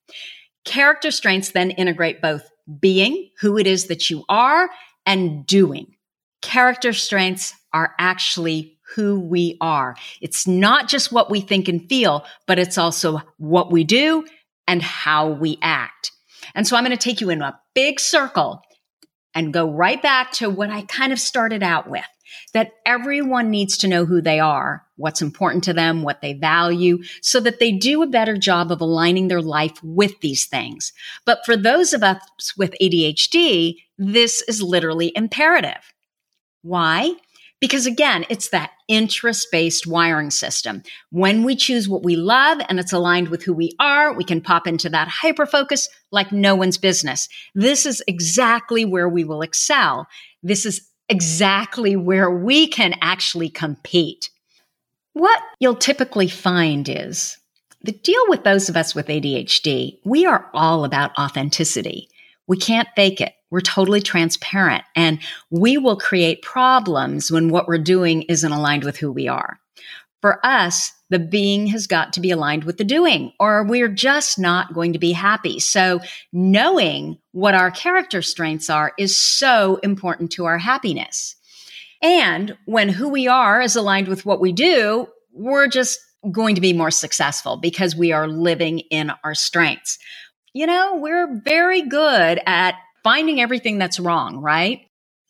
Character 0.64 1.10
strengths 1.10 1.50
then 1.50 1.70
integrate 1.72 2.22
both 2.22 2.42
being, 2.80 3.30
who 3.40 3.58
it 3.58 3.66
is 3.66 3.86
that 3.86 4.10
you 4.10 4.24
are, 4.28 4.70
and 5.06 5.46
doing. 5.46 5.94
Character 6.42 6.92
strengths 6.92 7.54
are 7.72 7.94
actually 7.98 8.78
who 8.94 9.20
we 9.20 9.56
are. 9.60 9.96
It's 10.20 10.46
not 10.46 10.88
just 10.88 11.12
what 11.12 11.30
we 11.30 11.40
think 11.40 11.68
and 11.68 11.86
feel, 11.88 12.24
but 12.46 12.58
it's 12.58 12.78
also 12.78 13.20
what 13.36 13.70
we 13.70 13.84
do 13.84 14.24
and 14.66 14.82
how 14.82 15.28
we 15.28 15.58
act. 15.62 16.12
And 16.54 16.66
so 16.66 16.76
I'm 16.76 16.84
going 16.84 16.96
to 16.96 17.02
take 17.02 17.20
you 17.20 17.30
in 17.30 17.42
a 17.42 17.58
big 17.74 18.00
circle 18.00 18.62
and 19.38 19.52
go 19.52 19.70
right 19.70 20.02
back 20.02 20.32
to 20.32 20.50
what 20.50 20.68
I 20.68 20.82
kind 20.82 21.12
of 21.12 21.20
started 21.20 21.62
out 21.62 21.88
with 21.88 22.04
that 22.54 22.72
everyone 22.84 23.50
needs 23.50 23.78
to 23.78 23.88
know 23.88 24.04
who 24.04 24.20
they 24.20 24.40
are, 24.40 24.84
what's 24.96 25.22
important 25.22 25.62
to 25.62 25.72
them, 25.72 26.02
what 26.02 26.20
they 26.20 26.32
value, 26.32 26.98
so 27.22 27.38
that 27.38 27.60
they 27.60 27.70
do 27.70 28.02
a 28.02 28.08
better 28.08 28.36
job 28.36 28.72
of 28.72 28.80
aligning 28.80 29.28
their 29.28 29.40
life 29.40 29.80
with 29.84 30.20
these 30.22 30.46
things. 30.46 30.92
But 31.24 31.38
for 31.46 31.56
those 31.56 31.92
of 31.92 32.02
us 32.02 32.18
with 32.56 32.74
ADHD, 32.82 33.76
this 33.96 34.42
is 34.42 34.60
literally 34.60 35.12
imperative. 35.14 35.94
Why? 36.62 37.12
Because 37.60 37.86
again, 37.86 38.24
it's 38.28 38.50
that 38.50 38.70
interest 38.86 39.48
based 39.50 39.86
wiring 39.86 40.30
system. 40.30 40.82
When 41.10 41.42
we 41.42 41.56
choose 41.56 41.88
what 41.88 42.04
we 42.04 42.14
love 42.14 42.60
and 42.68 42.78
it's 42.78 42.92
aligned 42.92 43.28
with 43.28 43.42
who 43.42 43.52
we 43.52 43.74
are, 43.80 44.12
we 44.12 44.24
can 44.24 44.40
pop 44.40 44.66
into 44.66 44.88
that 44.90 45.08
hyper 45.08 45.46
focus 45.46 45.88
like 46.12 46.30
no 46.30 46.54
one's 46.54 46.78
business. 46.78 47.28
This 47.54 47.84
is 47.84 48.02
exactly 48.06 48.84
where 48.84 49.08
we 49.08 49.24
will 49.24 49.42
excel. 49.42 50.06
This 50.42 50.64
is 50.64 50.88
exactly 51.08 51.96
where 51.96 52.30
we 52.30 52.68
can 52.68 52.94
actually 53.00 53.48
compete. 53.48 54.30
What 55.14 55.40
you'll 55.58 55.74
typically 55.74 56.28
find 56.28 56.88
is 56.88 57.38
the 57.82 57.92
deal 57.92 58.22
with 58.28 58.44
those 58.44 58.68
of 58.68 58.76
us 58.76 58.94
with 58.94 59.06
ADHD, 59.06 59.98
we 60.04 60.26
are 60.26 60.48
all 60.52 60.84
about 60.84 61.16
authenticity. 61.18 62.08
We 62.48 62.56
can't 62.56 62.88
fake 62.96 63.20
it. 63.20 63.34
We're 63.50 63.60
totally 63.60 64.00
transparent 64.00 64.84
and 64.96 65.20
we 65.50 65.78
will 65.78 65.96
create 65.96 66.42
problems 66.42 67.30
when 67.30 67.50
what 67.50 67.68
we're 67.68 67.78
doing 67.78 68.22
isn't 68.22 68.52
aligned 68.52 68.84
with 68.84 68.96
who 68.96 69.12
we 69.12 69.28
are. 69.28 69.60
For 70.20 70.44
us, 70.44 70.92
the 71.10 71.20
being 71.20 71.68
has 71.68 71.86
got 71.86 72.12
to 72.14 72.20
be 72.20 72.30
aligned 72.30 72.64
with 72.64 72.76
the 72.76 72.84
doing, 72.84 73.32
or 73.38 73.62
we're 73.62 73.88
just 73.88 74.38
not 74.38 74.74
going 74.74 74.92
to 74.92 74.98
be 74.98 75.12
happy. 75.12 75.60
So, 75.60 76.00
knowing 76.32 77.18
what 77.32 77.54
our 77.54 77.70
character 77.70 78.20
strengths 78.20 78.68
are 78.68 78.92
is 78.98 79.16
so 79.16 79.76
important 79.76 80.32
to 80.32 80.44
our 80.44 80.58
happiness. 80.58 81.36
And 82.02 82.56
when 82.66 82.88
who 82.88 83.08
we 83.08 83.28
are 83.28 83.60
is 83.60 83.76
aligned 83.76 84.08
with 84.08 84.26
what 84.26 84.40
we 84.40 84.52
do, 84.52 85.06
we're 85.32 85.68
just 85.68 86.00
going 86.32 86.56
to 86.56 86.60
be 86.60 86.72
more 86.72 86.90
successful 86.90 87.56
because 87.56 87.94
we 87.94 88.12
are 88.12 88.26
living 88.26 88.80
in 88.90 89.12
our 89.22 89.34
strengths. 89.34 89.98
You 90.58 90.66
know, 90.66 90.96
we're 90.96 91.40
very 91.44 91.82
good 91.82 92.40
at 92.44 92.74
finding 93.04 93.40
everything 93.40 93.78
that's 93.78 94.00
wrong, 94.00 94.38
right? 94.38 94.80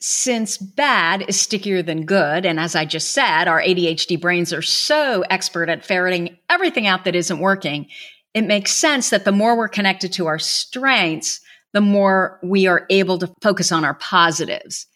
since 0.00 0.56
bad 0.58 1.24
is 1.28 1.40
stickier 1.40 1.82
than 1.82 2.06
good, 2.06 2.46
and 2.46 2.60
as 2.60 2.76
I 2.76 2.84
just 2.84 3.10
said, 3.10 3.48
our 3.48 3.60
ADHD 3.60 4.20
brains 4.20 4.52
are 4.52 4.62
so 4.62 5.24
expert 5.28 5.68
at 5.68 5.84
ferreting 5.84 6.38
everything 6.48 6.86
out 6.86 7.04
that 7.04 7.16
isn't 7.16 7.40
working, 7.40 7.88
it 8.32 8.42
makes 8.42 8.70
sense 8.72 9.10
that 9.10 9.24
the 9.24 9.32
more 9.32 9.58
we're 9.58 9.68
connected 9.68 10.12
to 10.12 10.28
our 10.28 10.38
strengths, 10.38 11.40
the 11.72 11.80
more 11.80 12.38
we 12.44 12.68
are 12.68 12.86
able 12.88 13.18
to 13.18 13.34
focus 13.42 13.72
on 13.72 13.84
our 13.84 13.94
positives. 13.94 14.86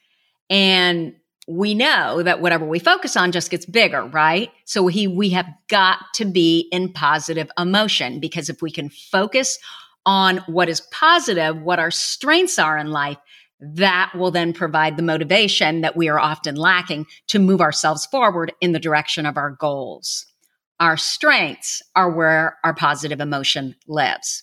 And 0.48 1.14
we 1.48 1.74
know 1.74 2.22
that 2.22 2.40
whatever 2.40 2.64
we 2.64 2.78
focus 2.78 3.16
on 3.16 3.32
just 3.32 3.50
gets 3.50 3.66
bigger, 3.66 4.04
right? 4.06 4.50
So 4.66 4.86
he, 4.86 5.08
we 5.08 5.30
have 5.30 5.48
got 5.68 5.98
to 6.14 6.24
be 6.24 6.68
in 6.70 6.92
positive 6.92 7.50
emotion 7.58 8.20
because 8.20 8.48
if 8.48 8.62
we 8.62 8.70
can 8.70 8.88
focus 8.88 9.58
on 10.04 10.38
what 10.46 10.68
is 10.68 10.80
positive, 10.92 11.60
what 11.62 11.78
our 11.78 11.90
strengths 11.90 12.58
are 12.58 12.78
in 12.78 12.88
life, 12.88 13.18
that 13.60 14.12
will 14.14 14.30
then 14.30 14.52
provide 14.52 14.96
the 14.96 15.02
motivation 15.02 15.82
that 15.82 15.96
we 15.96 16.08
are 16.08 16.18
often 16.18 16.56
lacking 16.56 17.06
to 17.28 17.38
move 17.38 17.60
ourselves 17.60 18.06
forward 18.06 18.52
in 18.60 18.72
the 18.72 18.80
direction 18.80 19.24
of 19.24 19.36
our 19.36 19.50
goals. 19.50 20.26
Our 20.80 20.96
strengths 20.96 21.80
are 21.94 22.10
where 22.10 22.58
our 22.64 22.74
positive 22.74 23.20
emotion 23.20 23.76
lives. 23.86 24.42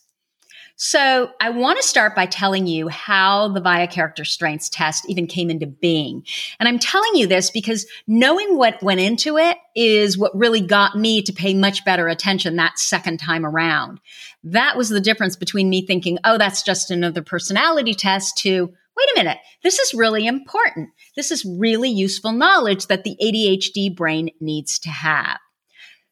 So, 0.82 1.32
I 1.42 1.50
want 1.50 1.76
to 1.78 1.84
start 1.84 2.16
by 2.16 2.26
telling 2.26 2.66
you 2.66 2.88
how 2.88 3.50
the 3.50 3.60
VIA 3.60 3.86
character 3.86 4.24
strengths 4.24 4.70
test 4.70 5.04
even 5.10 5.28
came 5.28 5.50
into 5.50 5.68
being. 5.68 6.24
And 6.58 6.70
I'm 6.70 6.80
telling 6.80 7.16
you 7.16 7.28
this 7.28 7.52
because 7.52 7.86
knowing 8.08 8.56
what 8.58 8.82
went 8.82 9.02
into 9.02 9.36
it 9.38 9.58
is 9.76 10.18
what 10.18 10.34
really 10.34 10.62
got 10.62 10.98
me 10.98 11.22
to 11.24 11.34
pay 11.34 11.54
much 11.54 11.84
better 11.84 12.08
attention 12.08 12.56
that 12.56 12.80
second 12.80 13.18
time 13.18 13.46
around. 13.46 14.00
That 14.42 14.78
was 14.78 14.88
the 14.88 15.02
difference 15.02 15.36
between 15.36 15.70
me 15.70 15.86
thinking, 15.86 16.18
oh, 16.24 16.38
that's 16.38 16.64
just 16.64 16.92
another 16.92 17.22
personality 17.22 17.94
test 17.94 18.38
to, 18.38 18.68
wait 18.68 19.10
a 19.16 19.20
minute, 19.20 19.40
this 19.64 19.80
is 19.80 19.94
really 19.94 20.26
important. 20.26 20.92
This 21.18 21.30
is 21.30 21.44
really 21.44 21.90
useful 21.90 22.32
knowledge 22.32 22.88
that 22.88 23.04
the 23.04 23.18
ADHD 23.22 23.94
brain 23.94 24.30
needs 24.40 24.80
to 24.80 24.90
have. 24.90 25.40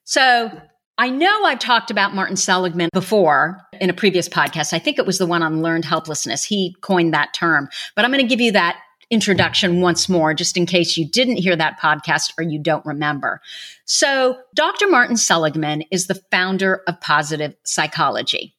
So 0.04 0.60
I 1.00 1.10
know 1.10 1.44
I've 1.44 1.60
talked 1.60 1.92
about 1.92 2.16
Martin 2.16 2.34
Seligman 2.34 2.90
before 2.92 3.60
in 3.80 3.88
a 3.88 3.94
previous 3.94 4.28
podcast. 4.28 4.72
I 4.72 4.80
think 4.80 4.98
it 4.98 5.06
was 5.06 5.18
the 5.18 5.26
one 5.26 5.44
on 5.44 5.62
learned 5.62 5.84
helplessness. 5.84 6.42
He 6.42 6.74
coined 6.80 7.14
that 7.14 7.32
term, 7.32 7.68
but 7.94 8.04
I'm 8.04 8.10
going 8.10 8.22
to 8.22 8.28
give 8.28 8.40
you 8.40 8.50
that 8.52 8.80
introduction 9.08 9.80
once 9.80 10.08
more, 10.08 10.34
just 10.34 10.56
in 10.56 10.66
case 10.66 10.96
you 10.96 11.08
didn't 11.08 11.36
hear 11.36 11.54
that 11.54 11.78
podcast 11.80 12.32
or 12.36 12.42
you 12.42 12.60
don't 12.60 12.84
remember. 12.84 13.40
So, 13.84 14.38
Dr. 14.54 14.88
Martin 14.88 15.16
Seligman 15.16 15.84
is 15.92 16.08
the 16.08 16.20
founder 16.32 16.82
of 16.88 17.00
positive 17.00 17.54
psychology. 17.62 18.56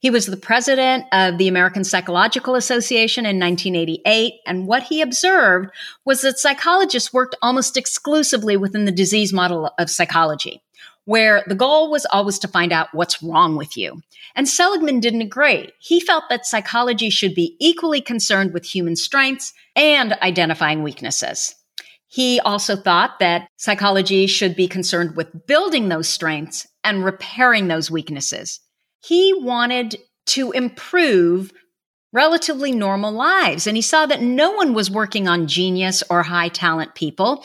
He 0.00 0.10
was 0.10 0.26
the 0.26 0.36
president 0.36 1.04
of 1.12 1.38
the 1.38 1.48
American 1.48 1.84
Psychological 1.84 2.56
Association 2.56 3.24
in 3.24 3.38
1988. 3.38 4.34
And 4.46 4.66
what 4.66 4.82
he 4.82 5.00
observed 5.00 5.70
was 6.04 6.22
that 6.22 6.38
psychologists 6.38 7.12
worked 7.12 7.36
almost 7.40 7.76
exclusively 7.76 8.56
within 8.56 8.84
the 8.84 8.92
disease 8.92 9.32
model 9.32 9.70
of 9.78 9.90
psychology, 9.90 10.62
where 11.08 11.42
the 11.46 11.54
goal 11.54 11.90
was 11.90 12.04
always 12.12 12.38
to 12.38 12.46
find 12.46 12.70
out 12.70 12.92
what's 12.92 13.22
wrong 13.22 13.56
with 13.56 13.78
you. 13.78 13.98
And 14.34 14.46
Seligman 14.46 15.00
didn't 15.00 15.22
agree. 15.22 15.70
He 15.78 16.00
felt 16.00 16.24
that 16.28 16.44
psychology 16.44 17.08
should 17.08 17.34
be 17.34 17.56
equally 17.58 18.02
concerned 18.02 18.52
with 18.52 18.66
human 18.66 18.94
strengths 18.94 19.54
and 19.74 20.12
identifying 20.20 20.82
weaknesses. 20.82 21.54
He 22.08 22.40
also 22.40 22.76
thought 22.76 23.20
that 23.20 23.48
psychology 23.56 24.26
should 24.26 24.54
be 24.54 24.68
concerned 24.68 25.16
with 25.16 25.46
building 25.46 25.88
those 25.88 26.10
strengths 26.10 26.66
and 26.84 27.02
repairing 27.02 27.68
those 27.68 27.90
weaknesses. 27.90 28.60
He 29.00 29.32
wanted 29.32 29.96
to 30.26 30.52
improve 30.52 31.54
relatively 32.12 32.72
normal 32.72 33.12
lives. 33.12 33.66
And 33.66 33.78
he 33.78 33.82
saw 33.82 34.04
that 34.04 34.20
no 34.20 34.50
one 34.50 34.74
was 34.74 34.90
working 34.90 35.26
on 35.26 35.46
genius 35.46 36.02
or 36.10 36.22
high 36.22 36.48
talent 36.48 36.94
people. 36.94 37.44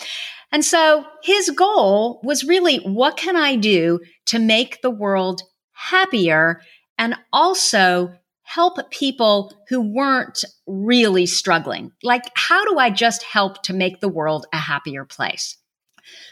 And 0.54 0.64
so 0.64 1.04
his 1.24 1.50
goal 1.50 2.22
was 2.24 2.44
really 2.44 2.78
what 2.78 3.18
can 3.18 3.36
I 3.36 3.56
do 3.56 4.00
to 4.28 4.38
make 4.38 4.82
the 4.82 4.92
world 4.92 5.42
happier 5.72 6.62
and 6.98 7.16
also 7.34 8.14
help 8.44 8.92
people 8.92 9.52
who 9.68 9.82
weren't 9.82 10.46
really 10.68 11.26
struggling? 11.26 11.92
Like, 12.04 12.26
how 12.36 12.64
do 12.66 12.78
I 12.78 12.92
just 12.92 13.24
help 13.24 13.64
to 13.64 13.74
make 13.74 14.00
the 14.00 14.08
world 14.08 14.46
a 14.54 14.58
happier 14.58 15.06
place? 15.06 15.58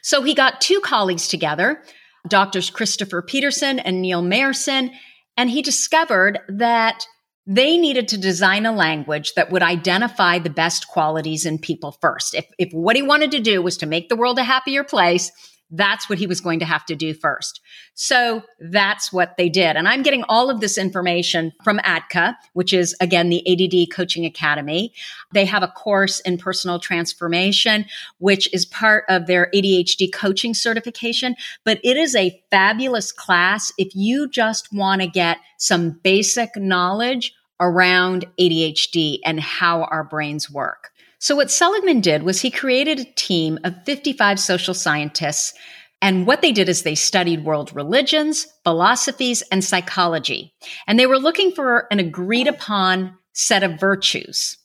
So 0.04 0.22
he 0.22 0.36
got 0.36 0.62
two 0.62 0.82
colleagues 0.82 1.28
together, 1.28 1.82
doctors 2.28 2.70
Christopher 2.70 3.24
Peterson 3.24 3.80
and 3.80 4.04
Neal 4.04 4.22
Mayerson, 4.22 4.92
and 5.36 5.50
he 5.50 5.64
discovered 5.64 6.40
that 6.48 7.08
they 7.48 7.78
needed 7.78 8.08
to 8.10 8.18
design 8.18 8.66
a 8.66 8.72
language 8.72 9.34
that 9.34 9.52
would 9.52 9.64
identify 9.64 10.40
the 10.40 10.50
best 10.50 10.88
qualities 10.88 11.46
in 11.46 11.58
people 11.58 11.92
first. 12.00 12.36
If, 12.36 12.46
if 12.58 12.72
what 12.72 12.96
he 12.96 13.02
wanted 13.02 13.32
to 13.32 13.40
do 13.40 13.62
was 13.62 13.78
to 13.78 13.86
make 13.86 14.10
the 14.10 14.16
world 14.16 14.38
a 14.38 14.44
happier 14.44 14.84
place, 14.84 15.32
That's 15.72 16.10
what 16.10 16.20
he 16.20 16.28
was 16.28 16.42
going 16.42 16.60
to 16.60 16.66
have 16.66 16.86
to 16.86 16.96
do 16.96 17.14
first. 17.14 17.62
So 17.94 18.44
that's 18.60 19.12
what 19.12 19.38
they 19.38 19.48
did. 19.50 19.78
And 19.78 19.88
I'm 19.88 20.04
getting 20.04 20.24
all 20.28 20.50
of 20.50 20.60
this 20.60 20.78
information 20.78 21.54
from 21.64 21.80
ADCA, 21.80 22.36
which 22.54 22.74
is 22.74 22.96
again 23.00 23.30
the 23.30 23.42
ADD 23.48 23.96
Coaching 23.96 24.26
Academy. 24.26 24.94
They 25.34 25.46
have 25.46 25.64
a 25.64 25.70
course 25.70 26.20
in 26.20 26.38
personal 26.38 26.80
transformation, 26.80 27.86
which 28.18 28.54
is 28.54 28.66
part 28.66 29.06
of 29.08 29.28
their 29.28 29.50
ADHD 29.56 30.12
coaching 30.14 30.54
certification. 30.54 31.36
But 31.64 31.80
it 31.84 31.98
is 31.98 32.16
a 32.16 32.44
fabulous 32.52 33.12
class 33.12 33.72
if 33.78 33.96
you 33.96 34.30
just 34.30 34.74
want 34.74 35.02
to 35.02 35.08
get 35.08 35.38
some 35.58 36.00
basic 36.04 36.56
knowledge 36.56 37.34
around 37.62 38.26
ADHD 38.40 39.20
and 39.24 39.40
how 39.40 39.84
our 39.84 40.04
brains 40.04 40.52
work. 40.52 40.91
So, 41.22 41.36
what 41.36 41.52
Seligman 41.52 42.02
did 42.02 42.24
was 42.24 42.42
he 42.42 42.50
created 42.50 43.00
a 43.00 43.14
team 43.14 43.60
of 43.64 43.76
55 43.86 44.40
social 44.40 44.74
scientists. 44.74 45.54
And 46.02 46.26
what 46.26 46.42
they 46.42 46.52
did 46.52 46.68
is 46.68 46.82
they 46.82 46.96
studied 46.96 47.46
world 47.46 47.76
religions, 47.76 48.48
philosophies, 48.64 49.44
and 49.52 49.64
psychology. 49.64 50.52
And 50.88 50.98
they 50.98 51.06
were 51.06 51.20
looking 51.20 51.52
for 51.52 51.86
an 51.92 52.00
agreed 52.00 52.48
upon 52.48 53.16
set 53.34 53.62
of 53.62 53.80
virtues. 53.80 54.58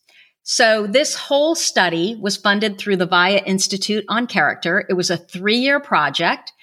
So, 0.45 0.87
this 0.87 1.15
whole 1.15 1.57
study 1.57 2.17
was 2.19 2.39
funded 2.39 2.79
through 2.79 2.97
the 2.97 3.07
VIA 3.07 3.43
Institute 3.45 4.07
on 4.09 4.27
Character. 4.27 4.87
It 4.89 4.95
was 4.95 5.11
a 5.11 5.19
three 5.19 5.59
year 5.59 5.79
project. 5.79 6.55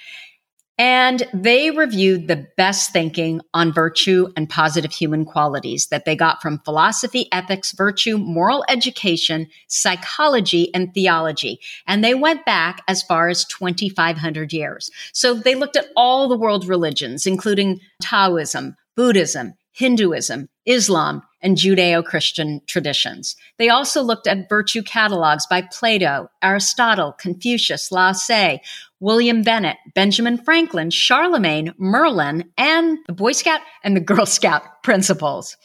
And 0.78 1.28
they 1.34 1.70
reviewed 1.70 2.28
the 2.28 2.48
best 2.58 2.92
thinking 2.92 3.42
on 3.54 3.72
virtue 3.72 4.34
and 4.36 4.50
positive 4.50 4.92
human 4.92 5.24
qualities 5.24 5.88
that 5.88 6.06
they 6.06 6.16
got 6.16 6.42
from 6.42 6.60
philosophy, 6.60 7.28
ethics, 7.32 7.74
virtue, 7.74 8.18
moral 8.18 8.66
education, 8.68 9.48
psychology, 9.68 10.74
and 10.74 10.92
theology. 10.94 11.60
And 11.86 12.04
they 12.04 12.16
went 12.16 12.44
back 12.46 12.82
as 12.88 13.04
far 13.04 13.30
as 13.30 13.46
2,500 13.46 14.52
years. 14.52 14.90
So 15.14 15.36
they 15.36 15.54
looked 15.54 15.78
at 15.78 15.90
all 15.96 16.28
the 16.28 16.38
world 16.38 16.68
religions, 16.68 17.28
including 17.28 17.80
Taoism, 18.02 18.76
Buddhism, 18.96 19.54
Hinduism, 19.74 20.50
Islam, 20.66 21.24
and 21.42 21.58
Judeo 21.58 22.06
Christian 22.06 22.62
traditions. 22.68 23.36
They 23.58 23.70
also 23.70 24.02
looked 24.02 24.28
at 24.28 24.48
virtue 24.48 24.82
catalogs 24.82 25.46
by 25.48 25.64
Plato, 25.64 26.30
Aristotle, 26.42 27.12
Confucius, 27.14 27.92
Lao 27.92 28.14
Tse, 28.14 28.62
William 29.04 29.42
Bennett, 29.42 29.76
Benjamin 29.94 30.38
Franklin, 30.38 30.90
Charlemagne, 30.90 31.74
Merlin, 31.78 32.46
and 32.58 32.98
the 33.06 33.12
Boy 33.12 33.34
Scout 33.34 33.60
and 33.84 33.98
the 33.98 34.02
Girl 34.14 34.26
Scout 34.26 34.64
principles. 34.82 35.58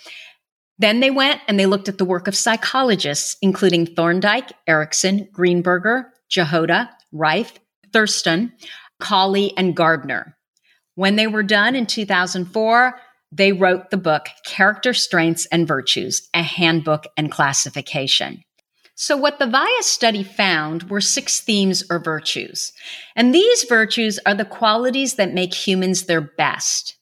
Then 0.78 0.98
they 0.98 1.12
went 1.12 1.40
and 1.46 1.58
they 1.58 1.66
looked 1.66 1.88
at 1.88 1.98
the 1.98 2.04
work 2.04 2.26
of 2.26 2.34
psychologists, 2.34 3.36
including 3.40 3.86
Thorndike, 3.86 4.50
Erikson, 4.66 5.28
Greenberger, 5.32 6.06
Jahoda, 6.28 6.88
Ryff, 7.14 7.52
Thurstone, 7.92 8.50
Cawley, 8.98 9.56
and 9.56 9.76
Gardner. 9.76 10.36
When 10.96 11.14
they 11.14 11.28
were 11.28 11.44
done 11.44 11.76
in 11.76 11.86
2004, 11.86 12.98
they 13.30 13.52
wrote 13.52 13.90
the 13.90 13.96
book 13.98 14.26
Character 14.44 14.92
Strengths 14.92 15.46
and 15.46 15.68
Virtues, 15.68 16.28
a 16.34 16.42
handbook 16.42 17.04
and 17.16 17.30
classification. 17.30 18.42
So, 19.00 19.16
what 19.16 19.38
the 19.38 19.46
VIA 19.46 19.82
study 19.82 20.24
found 20.24 20.90
were 20.90 21.00
six 21.00 21.38
themes 21.38 21.84
or 21.88 22.00
virtues. 22.00 22.72
And 23.14 23.32
these 23.32 23.62
virtues 23.62 24.18
are 24.26 24.34
the 24.34 24.44
qualities 24.44 25.14
that 25.14 25.32
make 25.32 25.54
humans 25.54 26.06
their 26.06 26.20
best. 26.20 26.96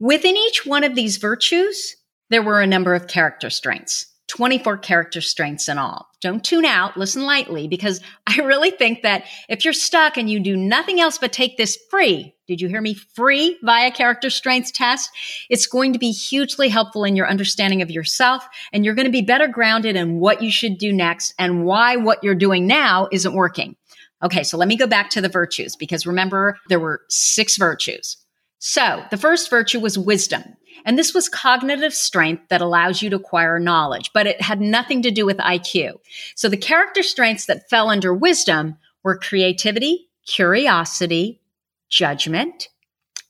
Within 0.00 0.36
each 0.36 0.66
one 0.66 0.82
of 0.82 0.96
these 0.96 1.18
virtues, 1.18 1.94
there 2.30 2.42
were 2.42 2.60
a 2.60 2.66
number 2.66 2.96
of 2.96 3.06
character 3.06 3.48
strengths. 3.48 4.09
24 4.30 4.78
character 4.78 5.20
strengths 5.20 5.68
in 5.68 5.76
all. 5.76 6.06
Don't 6.20 6.44
tune 6.44 6.64
out, 6.64 6.96
listen 6.96 7.24
lightly, 7.24 7.66
because 7.66 8.00
I 8.28 8.36
really 8.36 8.70
think 8.70 9.02
that 9.02 9.24
if 9.48 9.64
you're 9.64 9.74
stuck 9.74 10.16
and 10.16 10.30
you 10.30 10.38
do 10.38 10.56
nothing 10.56 11.00
else 11.00 11.18
but 11.18 11.32
take 11.32 11.56
this 11.56 11.76
free, 11.90 12.32
did 12.46 12.60
you 12.60 12.68
hear 12.68 12.80
me? 12.80 12.94
Free 12.94 13.58
VIA 13.64 13.90
character 13.90 14.30
strengths 14.30 14.70
test, 14.70 15.10
it's 15.48 15.66
going 15.66 15.92
to 15.94 15.98
be 15.98 16.12
hugely 16.12 16.68
helpful 16.68 17.02
in 17.02 17.16
your 17.16 17.28
understanding 17.28 17.82
of 17.82 17.90
yourself, 17.90 18.46
and 18.72 18.84
you're 18.84 18.94
going 18.94 19.06
to 19.06 19.12
be 19.12 19.20
better 19.20 19.48
grounded 19.48 19.96
in 19.96 20.20
what 20.20 20.42
you 20.42 20.52
should 20.52 20.78
do 20.78 20.92
next 20.92 21.34
and 21.36 21.64
why 21.64 21.96
what 21.96 22.22
you're 22.22 22.36
doing 22.36 22.68
now 22.68 23.08
isn't 23.10 23.34
working. 23.34 23.74
Okay, 24.22 24.44
so 24.44 24.56
let 24.56 24.68
me 24.68 24.76
go 24.76 24.86
back 24.86 25.10
to 25.10 25.20
the 25.20 25.28
virtues 25.28 25.74
because 25.74 26.06
remember, 26.06 26.56
there 26.68 26.78
were 26.78 27.02
six 27.08 27.56
virtues. 27.56 28.16
So 28.60 29.02
the 29.10 29.16
first 29.16 29.50
virtue 29.50 29.80
was 29.80 29.98
wisdom. 29.98 30.44
And 30.84 30.98
this 30.98 31.12
was 31.12 31.28
cognitive 31.28 31.94
strength 31.94 32.44
that 32.48 32.60
allows 32.60 33.02
you 33.02 33.10
to 33.10 33.16
acquire 33.16 33.58
knowledge, 33.58 34.10
but 34.14 34.26
it 34.26 34.40
had 34.40 34.60
nothing 34.60 35.02
to 35.02 35.10
do 35.10 35.26
with 35.26 35.38
IQ. 35.38 35.94
So 36.34 36.48
the 36.48 36.56
character 36.56 37.02
strengths 37.02 37.46
that 37.46 37.68
fell 37.68 37.90
under 37.90 38.14
wisdom 38.14 38.76
were 39.02 39.18
creativity, 39.18 40.08
curiosity, 40.26 41.40
judgment, 41.88 42.68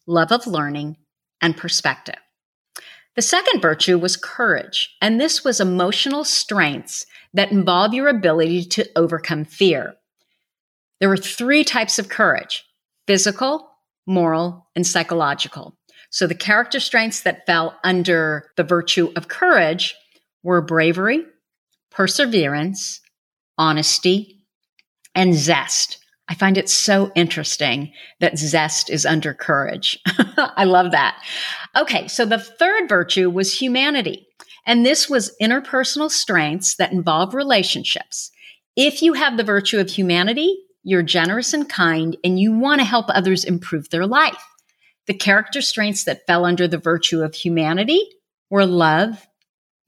love 0.06 0.32
of 0.32 0.46
learning, 0.46 0.96
and 1.40 1.56
perspective. 1.56 2.16
The 3.16 3.22
second 3.22 3.60
virtue 3.60 3.98
was 3.98 4.16
courage, 4.16 4.96
and 5.00 5.20
this 5.20 5.44
was 5.44 5.60
emotional 5.60 6.24
strengths 6.24 7.06
that 7.34 7.52
involve 7.52 7.92
your 7.94 8.08
ability 8.08 8.64
to 8.64 8.88
overcome 8.96 9.44
fear. 9.44 9.96
There 11.00 11.08
were 11.08 11.16
three 11.16 11.64
types 11.64 11.98
of 11.98 12.08
courage 12.08 12.64
physical, 13.06 13.70
moral, 14.06 14.68
and 14.76 14.86
psychological. 14.86 15.76
So 16.10 16.26
the 16.26 16.34
character 16.34 16.80
strengths 16.80 17.22
that 17.22 17.46
fell 17.46 17.78
under 17.84 18.50
the 18.56 18.64
virtue 18.64 19.12
of 19.16 19.28
courage 19.28 19.94
were 20.42 20.60
bravery, 20.60 21.24
perseverance, 21.90 23.00
honesty, 23.56 24.42
and 25.14 25.34
zest. 25.34 25.98
I 26.28 26.34
find 26.34 26.56
it 26.56 26.68
so 26.68 27.10
interesting 27.16 27.92
that 28.20 28.38
zest 28.38 28.88
is 28.88 29.04
under 29.04 29.34
courage. 29.34 29.98
I 30.36 30.64
love 30.64 30.92
that. 30.92 31.20
Okay, 31.76 32.06
so 32.06 32.24
the 32.24 32.38
third 32.38 32.88
virtue 32.88 33.28
was 33.30 33.58
humanity. 33.58 34.26
And 34.66 34.86
this 34.86 35.10
was 35.10 35.34
interpersonal 35.40 36.10
strengths 36.10 36.76
that 36.76 36.92
involve 36.92 37.34
relationships. 37.34 38.30
If 38.76 39.02
you 39.02 39.14
have 39.14 39.36
the 39.36 39.44
virtue 39.44 39.80
of 39.80 39.90
humanity, 39.90 40.56
you're 40.82 41.02
generous 41.02 41.52
and 41.52 41.68
kind, 41.68 42.16
and 42.22 42.38
you 42.38 42.56
want 42.56 42.80
to 42.80 42.86
help 42.86 43.06
others 43.08 43.44
improve 43.44 43.90
their 43.90 44.06
life. 44.06 44.42
The 45.06 45.14
character 45.14 45.60
strengths 45.60 46.04
that 46.04 46.26
fell 46.26 46.44
under 46.44 46.68
the 46.68 46.78
virtue 46.78 47.22
of 47.22 47.34
humanity 47.34 48.08
were 48.50 48.66
love, 48.66 49.26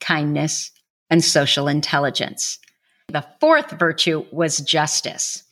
kindness, 0.01 0.71
and 1.11 1.23
social 1.23 1.69
intelligence. 1.69 2.59
The 3.09 3.27
fourth 3.41 3.71
virtue 3.73 4.25
was 4.33 4.59
justice. 4.59 5.45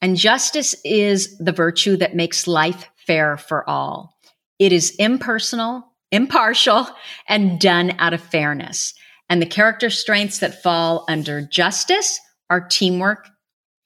And 0.00 0.16
justice 0.16 0.74
is 0.84 1.36
the 1.38 1.52
virtue 1.52 1.96
that 1.96 2.14
makes 2.16 2.46
life 2.46 2.88
fair 3.06 3.36
for 3.36 3.68
all. 3.68 4.16
It 4.58 4.72
is 4.72 4.94
impersonal, 4.96 5.84
impartial, 6.10 6.86
and 7.28 7.60
done 7.60 7.96
out 7.98 8.14
of 8.14 8.20
fairness. 8.20 8.94
And 9.28 9.42
the 9.42 9.46
character 9.46 9.90
strengths 9.90 10.38
that 10.38 10.62
fall 10.62 11.04
under 11.08 11.42
justice 11.42 12.20
are 12.50 12.60
teamwork, 12.68 13.28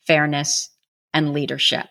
fairness, 0.07 0.69
and 1.15 1.33
leadership. 1.33 1.87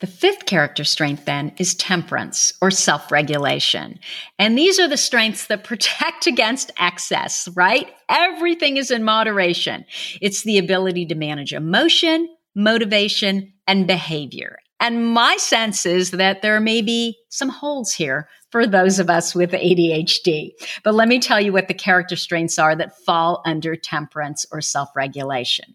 The 0.00 0.06
fifth 0.06 0.44
character 0.44 0.84
strength 0.84 1.24
then 1.24 1.52
is 1.56 1.74
temperance 1.74 2.52
or 2.60 2.70
self 2.70 3.10
regulation. 3.10 3.98
And 4.38 4.56
these 4.56 4.78
are 4.78 4.88
the 4.88 4.96
strengths 4.98 5.46
that 5.46 5.64
protect 5.64 6.26
against 6.26 6.70
excess, 6.78 7.48
right? 7.54 7.88
Everything 8.08 8.76
is 8.76 8.90
in 8.90 9.04
moderation. 9.04 9.86
It's 10.20 10.42
the 10.42 10.58
ability 10.58 11.06
to 11.06 11.14
manage 11.14 11.52
emotion, 11.54 12.28
motivation, 12.54 13.54
and 13.66 13.86
behavior. 13.86 14.58
And 14.78 15.14
my 15.14 15.38
sense 15.38 15.86
is 15.86 16.10
that 16.10 16.42
there 16.42 16.60
may 16.60 16.82
be 16.82 17.16
some 17.30 17.48
holes 17.48 17.92
here 17.92 18.28
for 18.50 18.66
those 18.66 18.98
of 18.98 19.08
us 19.08 19.34
with 19.34 19.52
ADHD. 19.52 20.50
But 20.84 20.94
let 20.94 21.08
me 21.08 21.18
tell 21.18 21.40
you 21.40 21.52
what 21.52 21.68
the 21.68 21.74
character 21.74 22.16
strengths 22.16 22.58
are 22.58 22.76
that 22.76 22.98
fall 23.04 23.42
under 23.46 23.74
temperance 23.74 24.44
or 24.52 24.60
self 24.60 24.90
regulation. 24.94 25.74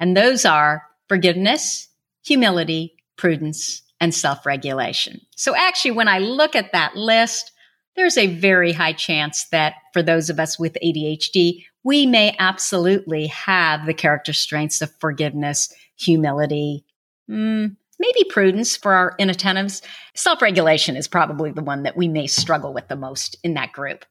And 0.00 0.16
those 0.16 0.44
are 0.44 0.82
forgiveness, 1.08 1.88
humility, 2.24 2.96
prudence, 3.20 3.82
and 4.00 4.14
self 4.14 4.46
regulation. 4.46 5.20
So, 5.36 5.54
actually, 5.54 5.92
when 5.92 6.08
I 6.08 6.18
look 6.18 6.56
at 6.56 6.72
that 6.72 6.96
list, 6.96 7.52
there's 7.94 8.16
a 8.16 8.34
very 8.34 8.72
high 8.72 8.94
chance 8.94 9.46
that 9.52 9.74
for 9.92 10.02
those 10.02 10.30
of 10.30 10.40
us 10.40 10.58
with 10.58 10.78
ADHD, 10.82 11.64
we 11.84 12.06
may 12.06 12.34
absolutely 12.38 13.26
have 13.28 13.86
the 13.86 13.94
character 13.94 14.32
strengths 14.32 14.80
of 14.80 14.90
forgiveness, 14.98 15.72
humility, 15.96 16.84
mm, 17.30 17.76
maybe 17.98 18.24
prudence 18.30 18.76
for 18.76 18.94
our 18.94 19.14
inattentives. 19.20 19.82
Self 20.14 20.40
regulation 20.40 20.96
is 20.96 21.06
probably 21.06 21.52
the 21.52 21.62
one 21.62 21.82
that 21.82 21.96
we 21.96 22.08
may 22.08 22.26
struggle 22.26 22.72
with 22.72 22.88
the 22.88 22.96
most 22.96 23.36
in 23.44 23.54
that 23.54 23.72
group. 23.72 24.04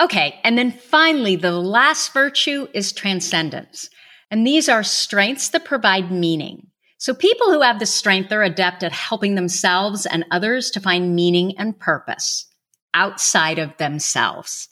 Okay, 0.00 0.38
and 0.44 0.56
then 0.56 0.70
finally, 0.70 1.34
the 1.34 1.50
last 1.50 2.12
virtue 2.12 2.68
is 2.72 2.92
transcendence. 2.92 3.90
And 4.30 4.46
these 4.46 4.68
are 4.68 4.84
strengths 4.84 5.48
that 5.48 5.64
provide 5.64 6.12
meaning. 6.12 6.67
So 6.98 7.14
people 7.14 7.52
who 7.52 7.62
have 7.62 7.78
this 7.78 7.94
strength 7.94 8.32
are 8.32 8.42
adept 8.42 8.82
at 8.82 8.92
helping 8.92 9.36
themselves 9.36 10.04
and 10.04 10.24
others 10.30 10.70
to 10.72 10.80
find 10.80 11.14
meaning 11.14 11.56
and 11.56 11.78
purpose 11.78 12.46
outside 12.92 13.58
of 13.58 13.76
themselves. 13.76 14.68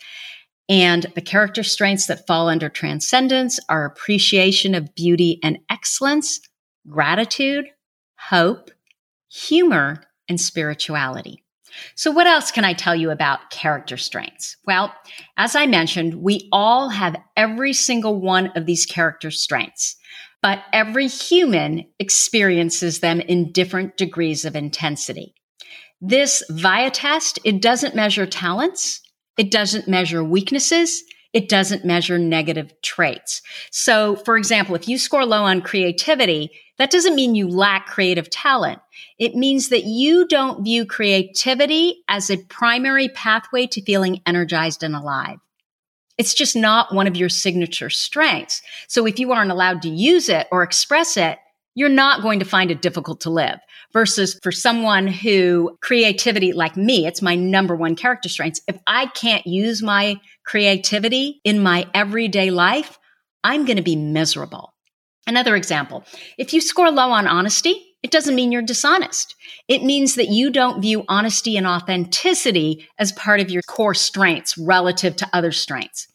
And 0.69 1.07
the 1.15 1.21
character 1.21 1.62
strengths 1.62 2.07
that 2.07 2.27
fall 2.27 2.49
under 2.49 2.69
transcendence 2.69 3.61
are 3.69 3.85
appreciation 3.85 4.75
of 4.75 4.95
beauty 4.97 5.39
and 5.45 5.59
excellence, 5.71 6.41
gratitude, 6.89 7.67
hope, 8.19 8.73
humor, 9.31 10.03
and 10.29 10.41
spirituality. 10.41 11.45
So, 11.95 12.11
what 12.11 12.27
else 12.27 12.51
can 12.51 12.65
I 12.65 12.73
tell 12.73 12.97
you 12.97 13.11
about 13.11 13.51
character 13.51 13.97
strengths? 13.97 14.57
Well, 14.67 14.93
as 15.37 15.55
I 15.55 15.67
mentioned, 15.67 16.15
we 16.15 16.49
all 16.51 16.89
have 16.89 17.17
every 17.37 17.73
single 17.73 18.21
one 18.21 18.49
of 18.57 18.67
these 18.67 18.87
character 18.87 19.31
strengths, 19.31 19.97
but 20.42 20.62
every 20.72 21.09
human 21.09 21.87
experiences 21.99 23.01
them 23.01 23.20
in 23.20 23.53
different 23.53 23.96
degrees 23.96 24.44
of 24.44 24.57
intensity. 24.57 25.35
This 26.01 26.42
VIA 26.51 26.90
test, 26.90 27.38
it 27.44 27.62
doesn't 27.62 27.94
measure 27.94 28.27
talents, 28.27 29.01
it 29.38 29.51
doesn't 29.51 29.88
measure 29.88 30.22
weaknesses, 30.22 31.03
it 31.33 31.49
doesn't 31.49 31.85
measure 31.85 32.18
negative 32.18 32.72
traits. 32.83 33.42
So, 33.70 34.16
for 34.16 34.37
example, 34.37 34.75
if 34.75 34.88
you 34.88 34.99
score 34.99 35.25
low 35.25 35.44
on 35.44 35.62
creativity, 35.62 36.51
that 36.79 36.90
doesn't 36.90 37.14
mean 37.14 37.35
you 37.35 37.49
lack 37.49 37.87
creative 37.87 38.31
talent. 38.31 38.79
It 39.18 39.35
means 39.35 39.70
that 39.70 39.85
you 39.85 40.27
don't 40.27 40.64
view 40.64 40.87
creativity 40.87 42.05
as 42.09 42.31
a 42.31 42.38
primary 42.38 43.09
pathway 43.09 43.66
to 43.68 43.83
feeling 43.83 44.20
energized 44.27 44.83
and 44.83 44.94
alive. 44.94 45.38
It's 46.18 46.35
just 46.35 46.57
not 46.57 46.94
one 46.94 47.07
of 47.07 47.16
your 47.16 47.29
signature 47.29 47.90
strengths. 47.90 48.62
So 48.88 49.07
if 49.07 49.18
you 49.18 49.33
aren't 49.33 49.50
allowed 49.50 49.83
to 49.83 49.88
use 49.88 50.29
it 50.29 50.46
or 50.50 50.62
express 50.62 51.16
it, 51.16 51.38
you're 51.74 51.88
not 51.90 52.22
going 52.22 52.38
to 52.38 52.44
find 52.46 52.70
it 52.70 52.81
difficult 52.83 53.20
to 53.20 53.31
live. 53.31 53.59
Versus 53.92 54.38
for 54.42 54.50
someone 54.50 55.07
who 55.07 55.76
creativity, 55.83 56.52
like 56.52 56.76
me, 56.76 57.07
it's 57.07 57.22
my 57.22 57.35
number 57.35 57.76
one 57.76 57.96
character 57.96 58.29
strength. 58.29 58.61
If 58.66 58.79
I 58.87 59.07
can't 59.07 59.46
use 59.46 59.83
my 59.83 60.20
creativity 60.44 61.40
in 61.44 61.61
my 61.61 61.87
everyday 61.94 62.50
life, 62.50 62.98
I'm 63.44 63.64
going 63.64 63.76
to 63.76 63.83
be 63.83 63.96
miserable. 63.96 64.72
Another 65.26 65.57
example 65.57 66.05
if 66.38 66.52
you 66.52 66.61
score 66.61 66.90
low 66.90 67.11
on 67.11 67.26
honesty, 67.26 67.96
it 68.07 68.12
doesn't 68.12 68.37
mean 68.37 68.53
you're 68.53 68.62
dishonest. 68.62 69.35
It 69.66 69.83
means 69.83 70.14
that 70.14 70.29
you 70.29 70.53
don't 70.53 70.81
view 70.81 71.05
honesty 71.09 71.57
and 71.57 71.66
authenticity 71.66 72.87
as 73.01 73.11
part 73.11 73.40
of 73.40 73.51
your 73.51 73.62
core 73.62 73.95
strengths 73.95 74.57
relative 74.57 75.16
to 75.16 75.29
other 75.33 75.51
strengths. 75.51 76.07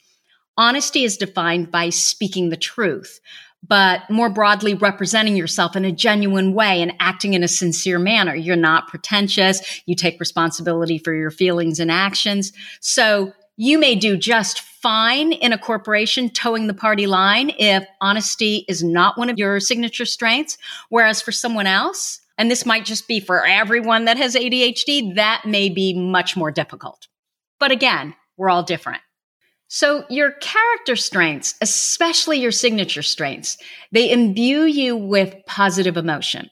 Honesty 0.56 1.04
is 1.04 1.17
defined 1.17 1.69
by 1.69 1.89
speaking 1.89 2.47
the 2.47 2.56
truth, 2.56 3.19
but 3.67 4.10
more 4.10 4.30
broadly 4.30 4.73
representing 4.73 5.36
yourself 5.36 5.75
in 5.75 5.84
a 5.84 5.91
genuine 5.91 6.54
way 6.54 6.82
and 6.82 6.93
acting 7.01 7.34
in 7.34 7.43
a 7.43 7.49
sincere 7.49 7.99
manner. 7.99 8.36
You're 8.36 8.56
not 8.56 8.88
pretentious. 8.88 9.82
You 9.86 9.95
take 9.95 10.17
responsibility 10.17 10.97
for 10.97 11.13
your 11.13 11.30
feelings 11.30 11.77
and 11.77 11.91
actions. 11.91 12.54
So 12.80 13.34
you 13.58 13.77
may 13.77 13.95
do 13.95 14.15
just 14.15 14.62
fine 14.82 15.32
in 15.32 15.54
a 15.54 15.58
corporation 15.58 16.30
towing 16.30 16.67
the 16.67 16.74
party 16.74 17.08
line 17.08 17.52
if 17.58 17.86
honesty 18.02 18.65
is 18.67 18.84
not 18.84 19.17
one 19.17 19.30
of 19.30 19.38
your 19.38 19.60
signature 19.60 20.06
strengths. 20.06 20.58
Whereas 20.89 21.22
for 21.22 21.32
someone 21.32 21.67
else, 21.67 22.20
and 22.38 22.50
this 22.50 22.65
might 22.65 22.86
just 22.86 23.08
be 23.08 23.20
for 23.20 23.46
everyone 23.46 24.06
that 24.06 24.17
has 24.17 24.36
ADHD, 24.36 25.15
that 25.15 25.44
may 25.46 25.70
be 25.70 25.94
much 25.94 26.36
more 26.36 26.52
difficult. 26.52 27.08
But 27.60 27.72
again, 27.72 28.15
we're 28.38 28.50
all 28.50 28.63
different. 28.63 29.02
So 29.67 30.04
your 30.10 30.32
character 30.32 30.96
strengths, 30.96 31.56
especially 31.62 32.39
your 32.39 32.52
signature 32.52 33.04
strengths, 33.04 33.58
they 33.91 34.12
imbue 34.12 34.63
you 34.63 34.98
with 34.98 35.36
positive 35.46 35.96
emotion. 35.96 36.50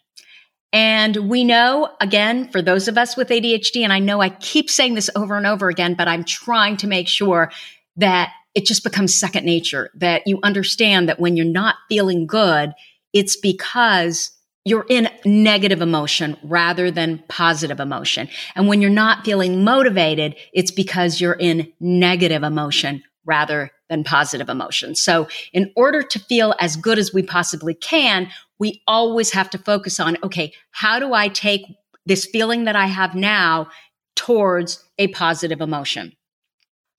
And 0.72 1.15
we 1.30 1.44
know, 1.44 1.89
again, 2.00 2.48
for 2.50 2.62
those 2.62 2.88
of 2.88 2.98
us 2.98 3.18
with 3.18 3.30
ADHD, 3.30 3.84
and 3.84 3.92
I 3.92 4.00
know 4.00 4.22
I 4.22 4.30
keep 4.30 4.70
saying 4.70 4.94
this 4.94 5.10
over 5.15 5.36
and 5.36 5.48
over 5.48 5.68
again, 5.68 5.96
but 5.96 6.08
I'm 6.08 6.24
trying 6.24 6.78
to 6.78 6.88
make 6.88 7.08
sure 7.08 7.52
that 7.99 8.31
it 8.55 8.65
just 8.65 8.83
becomes 8.83 9.13
second 9.13 9.45
nature, 9.45 9.89
that 9.95 10.25
you 10.25 10.39
understand 10.43 11.07
that 11.07 11.19
when 11.19 11.38
you're 11.38 11.45
not 11.45 11.75
feeling 11.88 12.25
good, 12.25 12.73
it's 13.13 13.38
because 13.38 14.31
you're 14.65 14.85
in 14.89 15.09
negative 15.25 15.81
emotion 15.81 16.38
rather 16.43 16.91
than 16.91 17.23
positive 17.29 17.79
emotion. 17.79 18.27
And 18.55 18.67
when 18.67 18.81
you're 18.81 18.89
not 18.89 19.23
feeling 19.23 19.63
motivated, 19.63 20.35
it's 20.53 20.71
because 20.71 21.21
you're 21.21 21.38
in 21.39 21.71
negative 21.79 22.43
emotion 22.43 23.03
rather 23.25 23.71
than 23.89 24.03
positive 24.03 24.49
emotion. 24.49 24.95
So 24.95 25.27
in 25.53 25.71
order 25.75 26.01
to 26.03 26.19
feel 26.19 26.53
as 26.59 26.75
good 26.75 26.99
as 26.99 27.13
we 27.13 27.23
possibly 27.23 27.73
can, 27.73 28.29
we 28.59 28.81
always 28.88 29.31
have 29.31 29.49
to 29.51 29.57
focus 29.57 29.99
on, 29.99 30.17
okay, 30.23 30.53
how 30.71 30.99
do 30.99 31.13
I 31.13 31.29
take 31.29 31.62
this 32.05 32.25
feeling 32.25 32.65
that 32.65 32.75
I 32.75 32.88
have 32.88 33.15
now 33.15 33.69
towards 34.15 34.83
a 34.97 35.07
positive 35.07 35.62
emotion? 35.62 36.13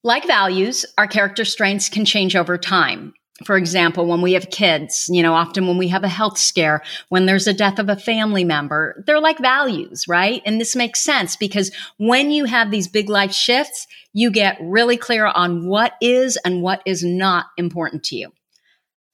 Like 0.02 0.26
values, 0.26 0.86
our 0.96 1.06
character 1.06 1.44
strengths 1.44 1.88
can 1.88 2.04
change 2.04 2.34
over 2.34 2.56
time. 2.56 3.12
For 3.44 3.56
example, 3.56 4.06
when 4.06 4.20
we 4.20 4.34
have 4.34 4.50
kids, 4.50 5.08
you 5.10 5.22
know, 5.22 5.34
often 5.34 5.66
when 5.66 5.78
we 5.78 5.88
have 5.88 6.04
a 6.04 6.08
health 6.08 6.36
scare, 6.36 6.82
when 7.08 7.24
there's 7.24 7.46
a 7.46 7.54
death 7.54 7.78
of 7.78 7.88
a 7.88 7.96
family 7.96 8.44
member, 8.44 9.02
they're 9.06 9.20
like 9.20 9.38
values, 9.38 10.06
right? 10.06 10.42
And 10.44 10.60
this 10.60 10.76
makes 10.76 11.02
sense 11.02 11.36
because 11.36 11.70
when 11.96 12.30
you 12.30 12.44
have 12.44 12.70
these 12.70 12.86
big 12.86 13.08
life 13.08 13.32
shifts, 13.32 13.86
you 14.12 14.30
get 14.30 14.58
really 14.60 14.98
clear 14.98 15.26
on 15.26 15.66
what 15.66 15.94
is 16.02 16.36
and 16.44 16.62
what 16.62 16.82
is 16.84 17.02
not 17.02 17.46
important 17.56 18.04
to 18.04 18.16
you. 18.16 18.30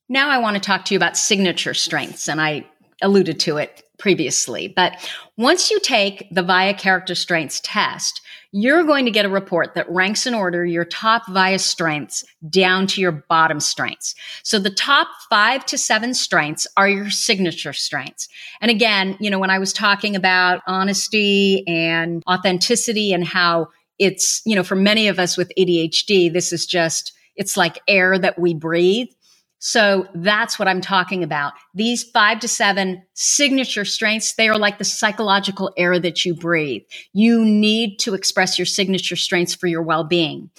Now 0.09 0.29
I 0.29 0.39
want 0.39 0.55
to 0.55 0.61
talk 0.61 0.85
to 0.87 0.95
you 0.95 0.99
about 0.99 1.17
signature 1.17 1.75
strengths, 1.75 2.29
and 2.29 2.41
I 2.41 2.67
alluded 3.03 3.41
to 3.41 3.59
it 3.59 3.83
previously. 3.99 4.69
But 4.69 4.97
once 5.37 5.71
you 5.71 5.81
take 5.81 6.29
the 6.31 6.43
VIA 6.43 6.75
character 6.75 7.15
strengths 7.15 7.61
test, 7.61 8.21
you're 8.53 8.85
going 8.85 9.05
to 9.05 9.11
get 9.11 9.25
a 9.25 9.29
report 9.29 9.75
that 9.75 9.91
ranks 9.91 10.27
in 10.27 10.35
order 10.35 10.65
your 10.65 10.85
top 10.85 11.27
VIA 11.29 11.59
strengths 11.59 12.25
down 12.49 12.87
to 12.87 13.01
your 13.01 13.13
bottom 13.13 13.61
strengths. 13.61 14.15
So 14.43 14.59
the 14.59 14.71
top 14.71 15.09
five 15.29 15.67
to 15.67 15.79
seven 15.79 16.15
strengths 16.15 16.67
are 16.77 16.89
your 16.89 17.11
signature 17.11 17.73
strengths. 17.73 18.29
And 18.61 18.71
again, 18.71 19.17
you 19.21 19.31
know, 19.31 19.39
when 19.39 19.51
I 19.51 19.59
was 19.59 19.73
talking 19.73 20.17
about 20.17 20.63
honesty 20.67 21.65
and 21.67 22.23
authenticity 22.29 23.13
and 23.13 23.27
how 23.27 23.69
it's, 23.99 24.43
you 24.45 24.55
know, 24.55 24.63
for 24.63 24.77
many 24.77 25.09
of 25.09 25.19
us 25.19 25.37
with 25.37 25.53
ADHD, 25.59 26.33
this 26.33 26.53
is 26.53 26.67
just, 26.67 27.13
it's 27.35 27.57
like 27.57 27.81
air 27.89 28.19
that 28.19 28.39
we 28.39 28.55
breathe. 28.55 29.09
So 29.59 30.07
that's 30.15 30.59
what 30.59 30.69
I'm 30.69 30.81
talking 30.81 31.23
about. 31.23 31.55
These 31.75 32.05
five 32.05 32.41
to 32.41 32.49
seven 32.49 33.03
signature 33.15 33.85
strengths, 33.85 34.35
they 34.35 34.49
are 34.49 34.59
like 34.59 34.79
the 34.79 34.85
psychological 34.85 35.73
air 35.77 35.99
that 35.99 36.25
you 36.25 36.35
breathe. 36.35 36.83
You 37.13 37.45
need 37.45 37.99
to 38.01 38.15
express 38.15 38.59
your 38.59 38.67
signature 38.67 39.17
strengths 39.17 39.55
for 39.55 39.67
your 39.67 39.83
well 39.83 40.05
being. 40.05 40.51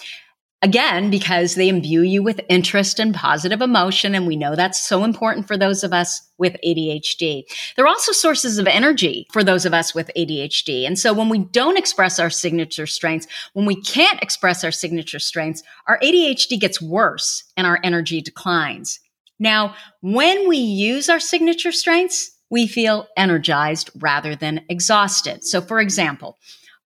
Again, 0.60 1.08
because 1.08 1.54
they 1.54 1.68
imbue 1.68 2.02
you 2.02 2.20
with 2.20 2.40
interest 2.48 2.98
and 2.98 3.14
positive 3.14 3.62
emotion. 3.62 4.16
And 4.16 4.26
we 4.26 4.34
know 4.34 4.56
that's 4.56 4.84
so 4.84 5.04
important 5.04 5.46
for 5.46 5.56
those 5.56 5.84
of 5.84 5.92
us 5.92 6.20
with 6.36 6.56
ADHD. 6.66 7.44
They're 7.76 7.86
also 7.86 8.10
sources 8.10 8.58
of 8.58 8.66
energy 8.66 9.28
for 9.32 9.44
those 9.44 9.64
of 9.64 9.72
us 9.72 9.94
with 9.94 10.10
ADHD. 10.16 10.84
And 10.84 10.98
so 10.98 11.12
when 11.12 11.28
we 11.28 11.38
don't 11.38 11.78
express 11.78 12.18
our 12.18 12.28
signature 12.28 12.86
strengths, 12.86 13.28
when 13.52 13.66
we 13.66 13.80
can't 13.80 14.20
express 14.20 14.64
our 14.64 14.72
signature 14.72 15.20
strengths, 15.20 15.62
our 15.86 16.00
ADHD 16.00 16.58
gets 16.58 16.82
worse 16.82 17.44
and 17.56 17.64
our 17.64 17.78
energy 17.84 18.20
declines. 18.20 18.98
Now, 19.38 19.76
when 20.00 20.48
we 20.48 20.56
use 20.56 21.08
our 21.08 21.20
signature 21.20 21.70
strengths, 21.70 22.32
we 22.50 22.66
feel 22.66 23.06
energized 23.16 23.90
rather 24.00 24.34
than 24.34 24.64
exhausted. 24.68 25.44
So 25.44 25.60
for 25.60 25.78
example, 25.78 26.38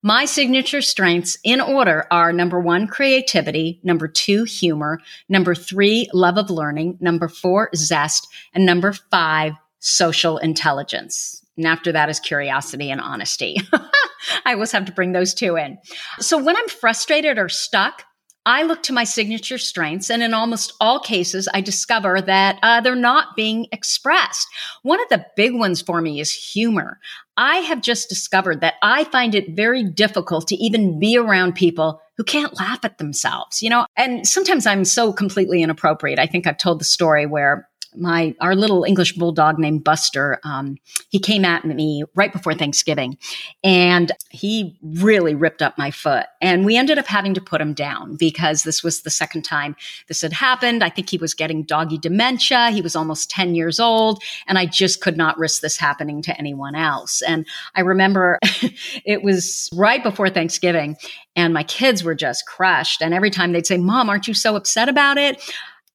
my 0.03 0.25
signature 0.25 0.83
strengths 0.83 1.39
in 1.45 1.61
order 1.61 2.07
are 2.11 2.33
number 2.33 2.59
one, 2.59 2.89
creativity, 2.89 3.81
number 3.85 4.09
two, 4.09 4.43
humor, 4.45 5.01
number 5.29 5.55
three, 5.55 6.09
love 6.13 6.39
of 6.39 6.51
learning, 6.51 6.99
number 7.01 7.29
four, 7.29 7.71
zest, 7.77 8.27
and 8.53 8.67
number 8.67 8.93
five, 8.93 9.53
social 9.79 10.39
intelligence. 10.39 11.45
And 11.57 11.67
after 11.67 11.93
that 11.93 12.09
is 12.09 12.19
curiosity 12.19 12.91
and 12.91 13.01
honesty. 13.01 13.59
I 14.45 14.55
always 14.55 14.73
have 14.73 14.87
to 14.87 14.93
bring 14.93 15.13
those 15.13 15.35
two 15.35 15.57
in. 15.57 15.79
So 16.19 16.43
when 16.43 16.57
I'm 16.57 16.69
frustrated 16.69 17.39
or 17.39 17.49
stuck, 17.49 18.05
I 18.45 18.65
look 18.65 18.83
to 18.85 18.93
my 18.93 19.05
signature 19.05 19.59
strengths, 19.59 20.11
and 20.11 20.21
in 20.21 20.35
almost 20.35 20.73
all 20.81 20.99
cases, 20.99 21.49
I 21.55 21.61
discover 21.61 22.21
that 22.21 22.59
uh, 22.63 22.81
they're 22.81 22.97
not 22.97 23.37
being 23.37 23.69
expressed. 23.71 24.49
One 24.83 25.01
of 25.01 25.09
the 25.11 25.25
big 25.37 25.55
ones 25.55 25.81
for 25.81 26.01
me 26.01 26.19
is 26.19 26.33
humor. 26.33 26.99
I 27.37 27.59
have 27.59 27.81
just 27.81 28.09
discovered 28.09 28.61
that 28.61 28.75
I 28.83 29.05
find 29.05 29.35
it 29.35 29.57
very 29.57 29.83
difficult 29.83 30.49
to 30.49 30.57
even 30.57 30.99
be 30.99 31.17
around 31.17 31.55
people 31.55 32.01
who 32.17 32.25
can't 32.25 32.59
laugh 32.59 32.85
at 32.85 32.99
themselves, 32.99 33.63
you 33.63 33.71
know? 33.71 33.87
And 33.97 34.27
sometimes 34.27 34.67
I'm 34.67 34.85
so 34.85 35.13
completely 35.13 35.63
inappropriate. 35.63 36.19
I 36.19 36.27
think 36.27 36.47
I've 36.47 36.59
told 36.59 36.81
the 36.81 36.85
story 36.85 37.27
where 37.27 37.69
my 37.97 38.35
our 38.41 38.55
little 38.55 38.85
English 38.85 39.15
bulldog 39.15 39.59
named 39.59 39.85
Buster, 39.85 40.41
um, 40.45 40.77
he 41.11 41.19
came 41.19 41.45
at 41.45 41.65
me 41.65 42.05
right 42.15 42.33
before 42.33 42.55
Thanksgiving, 42.55 43.19
and 43.63 44.13
he 44.31 44.79
really 44.83 45.35
ripped 45.35 45.63
up 45.63 45.77
my 45.79 45.91
foot. 45.91 46.27
And 46.41 46.65
we 46.65 46.77
ended 46.77 46.99
up 46.99 47.07
having 47.07 47.35
to 47.35 47.41
put 47.41 47.61
him 47.61 47.75
down 47.75 48.17
because 48.17 48.63
this 48.63 48.83
was 48.83 49.03
the 49.03 49.11
second 49.11 49.43
time 49.43 49.77
this 50.09 50.23
had 50.23 50.33
happened. 50.33 50.83
I 50.83 50.89
think 50.89 51.11
he 51.11 51.19
was 51.19 51.35
getting 51.35 51.63
doggy 51.65 51.99
dementia. 51.99 52.71
He 52.71 52.83
was 52.83 52.97
almost 52.97 53.31
ten 53.31 53.55
years 53.55 53.79
old, 53.79 54.23
and 54.47 54.59
I 54.59 54.67
just 54.67 55.01
could 55.01 55.17
not 55.17 55.39
risk 55.39 55.61
this 55.61 55.77
happening 55.77 56.23
to 56.23 56.39
anyone 56.39 56.75
else. 56.75 57.23
And 57.23 57.47
I 57.75 57.81
remember 57.81 58.39
it 59.05 59.23
was 59.23 59.69
right 59.75 60.03
before 60.03 60.31
Thanksgiving, 60.31 60.97
and 61.37 61.55
my 61.55 61.63
kids 61.63 62.05
were 62.05 62.15
just 62.15 62.47
crushed. 62.47 63.03
And 63.03 63.15
every 63.15 63.31
time 63.31 63.53
they'd 63.53 63.67
say, 63.67 63.79
"Mom, 63.79 64.09
aren't 64.09 64.29
you 64.29 64.35
so 64.35 64.57
upset 64.57 64.89
about 64.89 65.19
it?" 65.19 65.43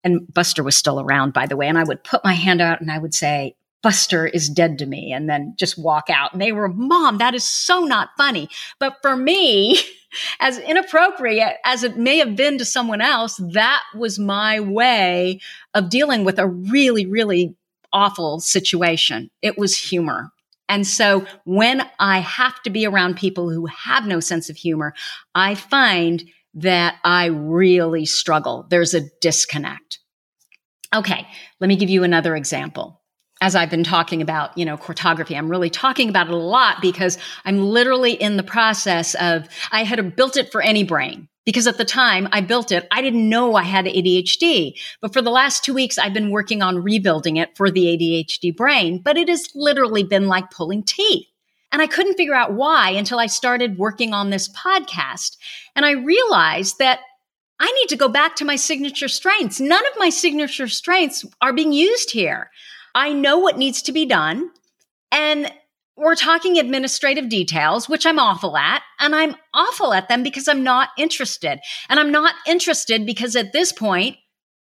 And 0.03 0.31
Buster 0.33 0.63
was 0.63 0.77
still 0.77 0.99
around, 0.99 1.33
by 1.33 1.45
the 1.45 1.57
way. 1.57 1.67
And 1.67 1.77
I 1.77 1.83
would 1.83 2.03
put 2.03 2.23
my 2.23 2.33
hand 2.33 2.62
out 2.62 2.81
and 2.81 2.91
I 2.91 2.97
would 2.97 3.13
say, 3.13 3.55
Buster 3.83 4.25
is 4.25 4.49
dead 4.49 4.79
to 4.79 4.86
me 4.86 5.13
and 5.13 5.29
then 5.29 5.53
just 5.57 5.77
walk 5.77 6.10
out. 6.10 6.33
And 6.33 6.41
they 6.41 6.51
were, 6.51 6.67
Mom, 6.67 7.19
that 7.19 7.36
is 7.36 7.43
so 7.43 7.81
not 7.81 8.10
funny. 8.17 8.49
But 8.79 8.97
for 9.01 9.15
me, 9.15 9.79
as 10.39 10.57
inappropriate 10.57 11.57
as 11.63 11.83
it 11.83 11.97
may 11.97 12.17
have 12.17 12.36
been 12.36 12.57
to 12.57 12.65
someone 12.65 13.01
else, 13.01 13.39
that 13.53 13.83
was 13.95 14.17
my 14.17 14.60
way 14.60 15.39
of 15.73 15.89
dealing 15.89 16.23
with 16.23 16.39
a 16.39 16.47
really, 16.47 17.05
really 17.05 17.55
awful 17.93 18.39
situation. 18.39 19.29
It 19.41 19.57
was 19.57 19.77
humor. 19.77 20.31
And 20.69 20.86
so 20.86 21.25
when 21.45 21.88
I 21.99 22.19
have 22.19 22.62
to 22.63 22.69
be 22.69 22.86
around 22.86 23.15
people 23.15 23.49
who 23.49 23.67
have 23.67 24.05
no 24.05 24.19
sense 24.19 24.49
of 24.49 24.57
humor, 24.57 24.93
I 25.33 25.55
find 25.55 26.23
that 26.58 26.96
I 27.04 27.28
really 27.28 28.06
struggle. 28.06 28.65
There's 28.70 28.93
a 28.93 29.02
disconnect. 29.22 30.00
Okay, 30.93 31.28
let 31.60 31.67
me 31.67 31.76
give 31.76 31.89
you 31.89 32.04
another 32.04 32.36
example. 32.36 33.02
As 33.39 33.56
I've 33.56 33.70
been 33.70 33.84
talking 33.84 34.24
about, 34.24 34.58
you 34.58 34.65
know, 34.65 34.78
cartography, 34.78 35.38
I'm 35.38 35.50
really 35.50 35.70
talking 35.70 36.10
about 36.10 36.28
it 36.28 36.34
a 36.34 36.38
lot 36.38 36.82
because 36.82 37.20
I'm 37.46 37.62
literally 37.63 38.13
in 38.13 38.38
the 38.38 38.43
process 38.43 39.13
of, 39.15 39.48
I 39.72 39.84
had 39.84 40.15
built 40.15 40.38
it 40.38 40.52
for 40.52 40.60
any 40.60 40.84
brain 40.84 41.28
because 41.46 41.67
at 41.67 41.78
the 41.78 41.86
time 41.86 42.28
I 42.32 42.41
built 42.41 42.72
it, 42.72 42.88
I 42.91 43.04
didn't 43.04 43.30
know 43.30 43.54
I 43.54 43.63
had 43.63 43.86
ADHD. 43.86 44.74
But 45.00 45.13
for 45.13 45.22
the 45.22 45.30
last 45.30 45.63
two 45.63 45.76
weeks, 45.76 46.00
I've 46.00 46.13
been 46.13 46.32
working 46.32 46.63
on 46.63 46.82
rebuilding 46.82 47.38
it 47.38 47.56
for 47.56 47.70
the 47.70 47.86
ADHD 47.86 48.56
brain, 48.56 49.00
but 49.04 49.17
it 49.17 49.30
has 49.30 49.50
literally 49.54 50.04
been 50.04 50.28
like 50.28 50.50
pulling 50.50 50.82
teeth. 50.82 51.28
And 51.78 51.84
I 51.84 51.94
couldn't 51.94 52.16
figure 52.16 52.34
out 52.34 52.54
why 52.54 52.90
until 52.90 53.20
I 53.20 53.28
started 53.28 53.78
working 53.78 54.12
on 54.12 54.32
this 54.32 54.50
podcast. 54.50 55.38
And 55.76 55.86
I 55.86 55.92
realized 55.92 56.80
that 56.80 57.02
I 57.60 57.72
need 57.72 57.90
to 57.90 57.96
go 57.96 58.10
back 58.10 58.36
to 58.38 58.46
my 58.46 58.56
signature 58.56 59.08
strengths. 59.08 59.60
None 59.60 59.86
of 59.86 60.00
my 60.00 60.10
signature 60.10 60.68
strengths 60.68 61.24
are 61.40 61.54
being 61.54 61.72
used 61.72 62.10
here. 62.10 62.50
I 62.96 63.13
know 63.13 63.38
what 63.38 63.60
needs 63.60 63.84
to 63.84 63.92
be 63.92 64.08
done. 64.08 64.50
And 65.12 65.54
we're 65.96 66.16
talking 66.16 66.58
administrative 66.58 67.30
details, 67.30 67.88
which 67.88 68.08
I'm 68.08 68.18
awful 68.18 68.58
at. 68.58 68.82
And 69.00 69.13
I'm 69.13 69.36
awful 69.54 69.94
at 69.94 70.10
them 70.10 70.24
because 70.24 70.48
I'm 70.48 70.63
not 70.63 70.90
interested. 70.98 71.60
And 71.90 72.00
I'm 72.00 72.12
not 72.12 72.34
interested 72.48 73.06
because 73.06 73.36
at 73.36 73.54
this 73.54 73.72
point, 73.72 74.18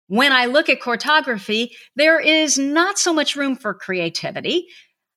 when 0.08 0.32
I 0.32 0.46
look 0.46 0.68
at 0.68 0.80
cartography, 0.80 1.76
there 1.94 2.18
is 2.18 2.58
not 2.58 2.98
so 2.98 3.14
much 3.14 3.36
room 3.36 3.54
for 3.54 3.72
creativity. 3.72 4.66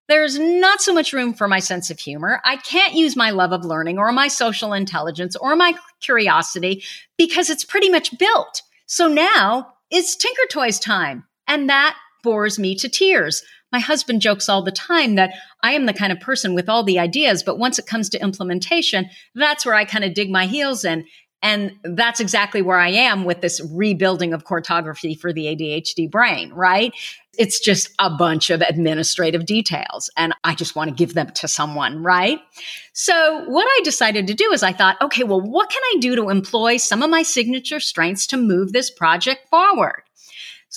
There's 0.07 0.39
not 0.39 0.81
so 0.81 0.93
much 0.93 1.11
room 1.11 1.33
for 1.33 1.47
my 1.47 1.59
sense 1.59 1.89
of 1.89 1.99
humor. 1.99 2.41
I 2.45 2.57
can't 2.57 2.93
use 2.93 3.15
my 3.15 3.31
love 3.31 3.51
of 3.51 3.65
learning 3.65 3.97
or 3.97 4.11
my 4.11 4.29
social 4.29 4.73
intelligence 4.73 5.35
or 5.35 5.55
my 5.55 5.73
curiosity 5.99 6.83
because 7.17 7.49
it's 7.49 7.65
pretty 7.65 7.89
much 7.89 8.17
built. 8.17 8.61
So 8.85 9.07
now 9.07 9.73
it's 9.91 10.15
Tinker 10.15 10.47
Toys 10.49 10.79
time. 10.79 11.25
And 11.47 11.69
that 11.69 11.97
bores 12.23 12.57
me 12.57 12.75
to 12.75 12.89
tears. 12.89 13.43
My 13.71 13.79
husband 13.79 14.21
jokes 14.21 14.47
all 14.47 14.61
the 14.61 14.71
time 14.71 15.15
that 15.15 15.33
I 15.61 15.73
am 15.73 15.85
the 15.85 15.93
kind 15.93 16.13
of 16.13 16.21
person 16.21 16.55
with 16.55 16.69
all 16.69 16.83
the 16.83 16.99
ideas, 16.99 17.43
but 17.43 17.59
once 17.59 17.77
it 17.77 17.85
comes 17.85 18.09
to 18.09 18.21
implementation, 18.21 19.09
that's 19.35 19.65
where 19.65 19.75
I 19.75 19.83
kind 19.83 20.05
of 20.05 20.13
dig 20.13 20.29
my 20.29 20.45
heels 20.45 20.85
in. 20.85 21.05
And 21.43 21.73
that's 21.83 22.19
exactly 22.19 22.61
where 22.61 22.79
I 22.79 22.89
am 22.89 23.23
with 23.23 23.41
this 23.41 23.61
rebuilding 23.71 24.33
of 24.33 24.43
cartography 24.43 25.13
for 25.13 25.31
the 25.31 25.45
ADHD 25.45 26.09
brain, 26.09 26.51
right? 26.51 26.91
It's 27.37 27.59
just 27.59 27.91
a 27.99 28.09
bunch 28.09 28.49
of 28.49 28.61
administrative 28.61 29.45
details 29.45 30.09
and 30.17 30.33
I 30.43 30.55
just 30.55 30.75
want 30.75 30.89
to 30.89 30.95
give 30.95 31.13
them 31.13 31.29
to 31.35 31.47
someone, 31.47 32.01
right? 32.01 32.39
So 32.93 33.43
what 33.47 33.67
I 33.69 33.81
decided 33.83 34.25
to 34.27 34.33
do 34.33 34.51
is 34.51 34.63
I 34.63 34.73
thought, 34.73 34.99
okay, 35.01 35.23
well, 35.23 35.41
what 35.41 35.69
can 35.69 35.81
I 35.83 35.99
do 35.99 36.15
to 36.15 36.29
employ 36.29 36.77
some 36.77 37.03
of 37.03 37.11
my 37.11 37.21
signature 37.21 37.79
strengths 37.79 38.25
to 38.27 38.37
move 38.37 38.73
this 38.73 38.89
project 38.89 39.47
forward? 39.49 40.01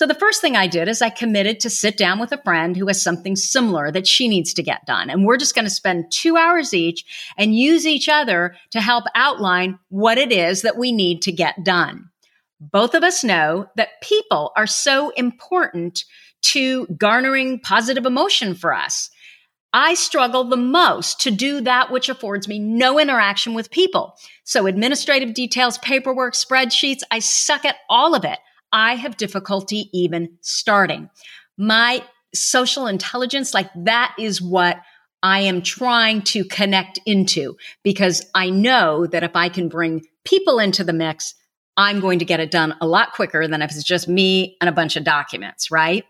So 0.01 0.07
the 0.07 0.15
first 0.15 0.41
thing 0.41 0.55
I 0.55 0.65
did 0.65 0.87
is 0.87 0.99
I 0.99 1.11
committed 1.11 1.59
to 1.59 1.69
sit 1.69 1.95
down 1.95 2.17
with 2.17 2.31
a 2.31 2.41
friend 2.41 2.75
who 2.75 2.87
has 2.87 2.99
something 2.99 3.35
similar 3.35 3.91
that 3.91 4.07
she 4.07 4.27
needs 4.27 4.51
to 4.55 4.63
get 4.63 4.83
done. 4.87 5.11
And 5.11 5.27
we're 5.27 5.37
just 5.37 5.53
going 5.53 5.65
to 5.65 5.69
spend 5.69 6.11
two 6.11 6.37
hours 6.37 6.73
each 6.73 7.05
and 7.37 7.55
use 7.55 7.85
each 7.85 8.09
other 8.09 8.55
to 8.71 8.81
help 8.81 9.03
outline 9.13 9.77
what 9.89 10.17
it 10.17 10.31
is 10.31 10.63
that 10.63 10.75
we 10.75 10.91
need 10.91 11.21
to 11.21 11.31
get 11.31 11.63
done. 11.63 12.09
Both 12.59 12.95
of 12.95 13.03
us 13.03 13.23
know 13.23 13.67
that 13.75 14.01
people 14.01 14.53
are 14.57 14.65
so 14.65 15.11
important 15.11 16.03
to 16.45 16.87
garnering 16.97 17.59
positive 17.59 18.07
emotion 18.07 18.55
for 18.55 18.73
us. 18.73 19.11
I 19.71 19.93
struggle 19.93 20.45
the 20.45 20.57
most 20.57 21.19
to 21.21 21.29
do 21.29 21.61
that 21.61 21.91
which 21.91 22.09
affords 22.09 22.47
me 22.47 22.57
no 22.57 22.99
interaction 22.99 23.53
with 23.53 23.69
people. 23.69 24.15
So 24.45 24.65
administrative 24.65 25.35
details, 25.35 25.77
paperwork, 25.77 26.33
spreadsheets, 26.33 27.01
I 27.11 27.19
suck 27.19 27.65
at 27.65 27.75
all 27.87 28.15
of 28.15 28.25
it. 28.25 28.39
I 28.71 28.95
have 28.95 29.17
difficulty 29.17 29.89
even 29.93 30.37
starting. 30.41 31.09
My 31.57 32.03
social 32.33 32.87
intelligence, 32.87 33.53
like 33.53 33.69
that 33.75 34.15
is 34.17 34.41
what 34.41 34.77
I 35.23 35.41
am 35.41 35.61
trying 35.61 36.21
to 36.23 36.43
connect 36.45 36.99
into 37.05 37.57
because 37.83 38.25
I 38.33 38.49
know 38.49 39.05
that 39.07 39.23
if 39.23 39.35
I 39.35 39.49
can 39.49 39.69
bring 39.69 40.05
people 40.23 40.59
into 40.59 40.83
the 40.83 40.93
mix, 40.93 41.35
I'm 41.77 41.99
going 41.99 42.19
to 42.19 42.25
get 42.25 42.39
it 42.39 42.51
done 42.51 42.75
a 42.81 42.87
lot 42.87 43.13
quicker 43.13 43.47
than 43.47 43.61
if 43.61 43.71
it's 43.71 43.83
just 43.83 44.07
me 44.07 44.57
and 44.59 44.69
a 44.69 44.73
bunch 44.73 44.95
of 44.95 45.03
documents, 45.03 45.71
right? 45.71 46.05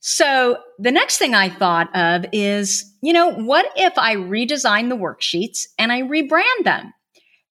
So 0.00 0.58
the 0.78 0.92
next 0.92 1.18
thing 1.18 1.34
I 1.34 1.48
thought 1.48 1.94
of 1.96 2.26
is, 2.32 2.92
you 3.02 3.12
know, 3.12 3.30
what 3.30 3.66
if 3.76 3.98
I 3.98 4.14
redesign 4.16 4.88
the 4.88 4.96
worksheets 4.96 5.66
and 5.78 5.90
I 5.90 6.02
rebrand 6.02 6.64
them? 6.64 6.92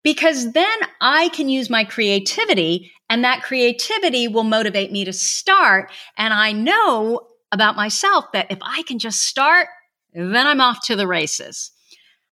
Because 0.06 0.54
then 0.54 0.78
I 1.02 1.30
can 1.30 1.50
use 1.50 1.70
my 1.70 1.84
creativity 1.84 2.92
and 3.10 3.24
that 3.24 3.42
creativity 3.42 4.28
will 4.28 4.44
motivate 4.44 4.92
me 4.92 5.04
to 5.04 5.12
start. 5.12 5.92
And 6.16 6.32
I 6.34 6.52
know 6.52 7.28
about 7.52 7.76
myself 7.76 8.26
that 8.34 8.52
if 8.52 8.60
I 8.62 8.84
can 8.84 9.00
just 9.00 9.24
start, 9.24 9.68
then 10.14 10.48
I'm 10.48 10.62
off 10.62 10.86
to 10.86 10.96
the 10.96 11.08
races. 11.08 11.72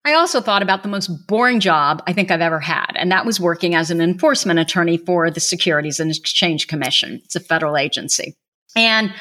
I 0.06 0.14
also 0.14 0.40
thought 0.40 0.62
about 0.62 0.84
the 0.84 0.90
most 0.90 1.08
boring 1.28 1.60
job 1.60 2.04
I 2.06 2.14
think 2.14 2.30
I've 2.30 2.42
ever 2.42 2.60
had, 2.60 2.92
and 2.96 3.12
that 3.12 3.26
was 3.26 3.40
working 3.40 3.74
as 3.74 3.90
an 3.90 4.02
enforcement 4.02 4.60
attorney 4.60 4.98
for 4.98 5.32
the 5.32 5.40
Securities 5.40 6.00
and 6.00 6.12
Exchange 6.12 6.68
Commission. 6.68 7.22
It's 7.24 7.38
a 7.38 7.40
federal 7.40 7.78
agency. 7.78 8.36
And 8.76 9.14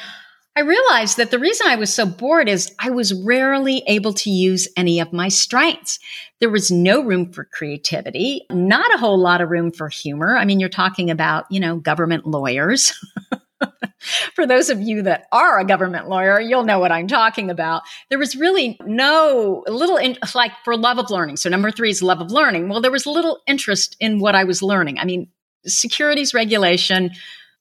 I 0.55 0.61
realized 0.61 1.17
that 1.17 1.31
the 1.31 1.39
reason 1.39 1.65
I 1.67 1.77
was 1.77 1.91
so 1.91 2.05
bored 2.05 2.47
is 2.47 2.71
I 2.79 2.91
was 2.91 3.11
rarely 3.11 3.83
able 3.87 4.13
to 4.13 4.29
use 4.29 4.67
any 4.77 4.99
of 4.99 5.11
my 5.11 5.27
strengths. 5.27 5.97
There 6.39 6.49
was 6.49 6.69
no 6.69 7.03
room 7.03 7.31
for 7.31 7.45
creativity, 7.45 8.45
not 8.51 8.93
a 8.93 8.99
whole 8.99 9.17
lot 9.17 9.41
of 9.41 9.49
room 9.49 9.71
for 9.71 9.89
humor. 9.89 10.37
I 10.37 10.45
mean, 10.45 10.59
you're 10.59 10.69
talking 10.69 11.09
about, 11.09 11.45
you 11.49 11.59
know, 11.59 11.77
government 11.77 12.27
lawyers. 12.27 12.93
for 14.35 14.45
those 14.45 14.69
of 14.69 14.79
you 14.79 15.01
that 15.03 15.25
are 15.31 15.57
a 15.57 15.65
government 15.65 16.07
lawyer, 16.07 16.39
you'll 16.39 16.65
know 16.65 16.77
what 16.77 16.91
I'm 16.91 17.07
talking 17.07 17.49
about. 17.49 17.81
There 18.09 18.19
was 18.19 18.35
really 18.35 18.77
no 18.85 19.63
little, 19.67 19.97
in, 19.97 20.19
like 20.35 20.51
for 20.63 20.77
love 20.77 20.99
of 20.99 21.09
learning. 21.09 21.37
So, 21.37 21.49
number 21.49 21.71
three 21.71 21.89
is 21.89 22.03
love 22.03 22.21
of 22.21 22.31
learning. 22.31 22.69
Well, 22.69 22.81
there 22.81 22.91
was 22.91 23.07
little 23.07 23.39
interest 23.47 23.95
in 23.99 24.19
what 24.19 24.35
I 24.35 24.43
was 24.43 24.61
learning. 24.61 24.99
I 24.99 25.05
mean, 25.05 25.29
securities 25.65 26.35
regulation, 26.35 27.09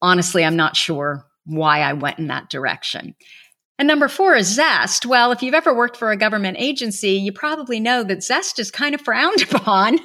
honestly, 0.02 0.44
I'm 0.44 0.56
not 0.56 0.76
sure 0.76 1.24
why 1.44 1.80
I 1.80 1.92
went 1.92 2.18
in 2.18 2.28
that 2.28 2.50
direction. 2.50 3.14
And 3.78 3.88
number 3.88 4.08
four 4.08 4.36
is 4.36 4.46
zest. 4.46 5.06
Well, 5.06 5.32
if 5.32 5.42
you've 5.42 5.54
ever 5.54 5.74
worked 5.74 5.96
for 5.96 6.12
a 6.12 6.16
government 6.16 6.56
agency, 6.60 7.12
you 7.12 7.32
probably 7.32 7.80
know 7.80 8.04
that 8.04 8.22
zest 8.22 8.58
is 8.58 8.70
kind 8.70 8.94
of 8.94 9.00
frowned 9.00 9.42
upon. 9.52 9.98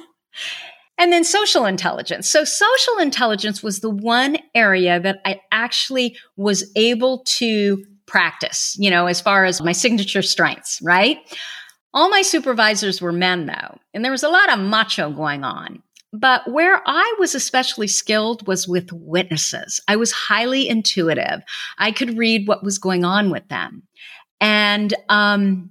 And 0.98 1.12
then 1.12 1.22
social 1.22 1.64
intelligence. 1.64 2.28
So 2.28 2.42
social 2.42 2.98
intelligence 2.98 3.62
was 3.62 3.80
the 3.80 3.90
one 3.90 4.38
area 4.54 4.98
that 4.98 5.20
I 5.24 5.40
actually 5.52 6.16
was 6.36 6.72
able 6.74 7.22
to 7.36 7.84
practice, 8.06 8.74
you 8.80 8.90
know, 8.90 9.06
as 9.06 9.20
far 9.20 9.44
as 9.44 9.62
my 9.62 9.72
signature 9.72 10.22
strengths, 10.22 10.80
right? 10.82 11.18
All 11.94 12.10
my 12.10 12.22
supervisors 12.22 13.00
were 13.00 13.12
men 13.12 13.46
though, 13.46 13.78
and 13.94 14.04
there 14.04 14.12
was 14.12 14.24
a 14.24 14.28
lot 14.28 14.52
of 14.52 14.58
macho 14.58 15.10
going 15.10 15.44
on. 15.44 15.82
But 16.12 16.50
where 16.50 16.80
I 16.86 17.16
was 17.18 17.34
especially 17.34 17.86
skilled 17.86 18.46
was 18.46 18.66
with 18.66 18.92
witnesses. 18.92 19.80
I 19.88 19.96
was 19.96 20.10
highly 20.10 20.68
intuitive. 20.68 21.42
I 21.76 21.92
could 21.92 22.16
read 22.16 22.48
what 22.48 22.64
was 22.64 22.78
going 22.78 23.04
on 23.04 23.30
with 23.30 23.46
them. 23.48 23.82
And 24.40 24.94
um, 25.08 25.70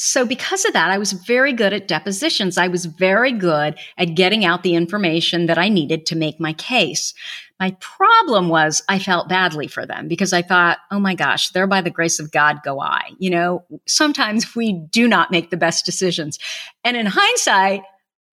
so, 0.00 0.24
because 0.24 0.64
of 0.64 0.74
that, 0.74 0.90
I 0.90 0.98
was 0.98 1.10
very 1.10 1.52
good 1.52 1.72
at 1.72 1.88
depositions. 1.88 2.56
I 2.56 2.68
was 2.68 2.84
very 2.84 3.32
good 3.32 3.76
at 3.96 4.14
getting 4.14 4.44
out 4.44 4.62
the 4.62 4.76
information 4.76 5.46
that 5.46 5.58
I 5.58 5.68
needed 5.68 6.06
to 6.06 6.16
make 6.16 6.38
my 6.38 6.52
case. 6.52 7.14
My 7.58 7.72
problem 7.80 8.48
was 8.48 8.80
I 8.88 9.00
felt 9.00 9.28
badly 9.28 9.66
for 9.66 9.84
them 9.84 10.06
because 10.06 10.32
I 10.32 10.42
thought, 10.42 10.78
oh 10.92 11.00
my 11.00 11.16
gosh, 11.16 11.48
there 11.50 11.66
by 11.66 11.80
the 11.80 11.90
grace 11.90 12.20
of 12.20 12.30
God 12.30 12.60
go 12.62 12.80
I. 12.80 13.10
You 13.18 13.30
know, 13.30 13.64
sometimes 13.88 14.54
we 14.54 14.72
do 14.72 15.08
not 15.08 15.32
make 15.32 15.50
the 15.50 15.56
best 15.56 15.84
decisions. 15.84 16.38
And 16.84 16.96
in 16.96 17.06
hindsight, 17.06 17.82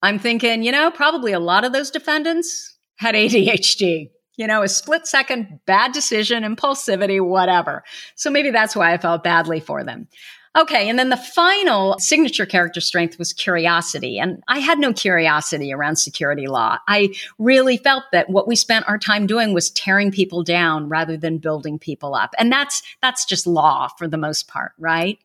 I'm 0.05 0.19
thinking, 0.19 0.61
you 0.61 0.71
know, 0.71 0.91
probably 0.91 1.31
a 1.31 1.39
lot 1.39 1.65
of 1.65 1.73
those 1.73 1.89
defendants 1.89 2.77
had 2.97 3.15
ADHD, 3.15 4.11
you 4.37 4.45
know, 4.45 4.61
a 4.61 4.67
split 4.67 5.07
second 5.07 5.59
bad 5.65 5.93
decision, 5.93 6.43
impulsivity, 6.43 7.19
whatever. 7.19 7.83
So 8.13 8.29
maybe 8.29 8.51
that's 8.51 8.75
why 8.75 8.93
I 8.93 8.99
felt 8.99 9.23
badly 9.23 9.59
for 9.59 9.83
them. 9.83 10.07
Okay, 10.55 10.87
and 10.87 10.99
then 10.99 11.09
the 11.09 11.17
final 11.17 11.97
signature 11.97 12.45
character 12.45 12.79
strength 12.81 13.17
was 13.17 13.33
curiosity. 13.33 14.19
And 14.19 14.43
I 14.47 14.59
had 14.59 14.77
no 14.77 14.93
curiosity 14.93 15.73
around 15.73 15.95
security 15.95 16.47
law. 16.47 16.77
I 16.87 17.15
really 17.39 17.77
felt 17.77 18.03
that 18.11 18.29
what 18.29 18.47
we 18.47 18.55
spent 18.55 18.87
our 18.87 18.99
time 18.99 19.25
doing 19.25 19.53
was 19.53 19.71
tearing 19.71 20.11
people 20.11 20.43
down 20.43 20.87
rather 20.87 21.17
than 21.17 21.39
building 21.39 21.79
people 21.79 22.13
up. 22.13 22.35
And 22.37 22.51
that's 22.51 22.83
that's 23.01 23.25
just 23.25 23.47
law 23.47 23.87
for 23.97 24.07
the 24.07 24.17
most 24.17 24.47
part, 24.47 24.73
right? 24.77 25.17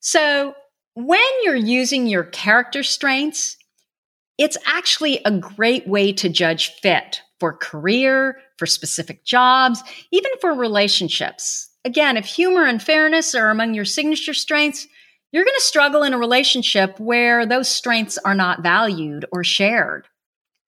So, 0.00 0.54
when 0.94 1.22
you're 1.44 1.54
using 1.54 2.08
your 2.08 2.24
character 2.24 2.82
strengths, 2.82 3.56
it's 4.38 4.56
actually 4.66 5.20
a 5.24 5.32
great 5.32 5.86
way 5.86 6.12
to 6.14 6.28
judge 6.28 6.70
fit 6.80 7.22
for 7.40 7.52
career, 7.52 8.40
for 8.56 8.66
specific 8.66 9.24
jobs, 9.24 9.82
even 10.10 10.30
for 10.40 10.54
relationships. 10.54 11.68
Again, 11.84 12.16
if 12.16 12.24
humor 12.24 12.64
and 12.64 12.82
fairness 12.82 13.34
are 13.34 13.50
among 13.50 13.74
your 13.74 13.84
signature 13.84 14.34
strengths, 14.34 14.86
you're 15.30 15.44
going 15.44 15.56
to 15.56 15.62
struggle 15.62 16.02
in 16.02 16.14
a 16.14 16.18
relationship 16.18 16.98
where 16.98 17.46
those 17.46 17.68
strengths 17.68 18.18
are 18.18 18.34
not 18.34 18.62
valued 18.62 19.26
or 19.30 19.44
shared. 19.44 20.06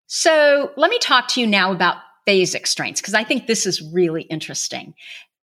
So 0.06 0.72
let 0.76 0.90
me 0.90 0.98
talk 0.98 1.28
to 1.28 1.40
you 1.40 1.46
now 1.46 1.72
about 1.72 1.96
phasic 2.26 2.66
strengths 2.66 3.00
because 3.00 3.14
I 3.14 3.24
think 3.24 3.46
this 3.46 3.66
is 3.66 3.82
really 3.92 4.22
interesting. 4.22 4.94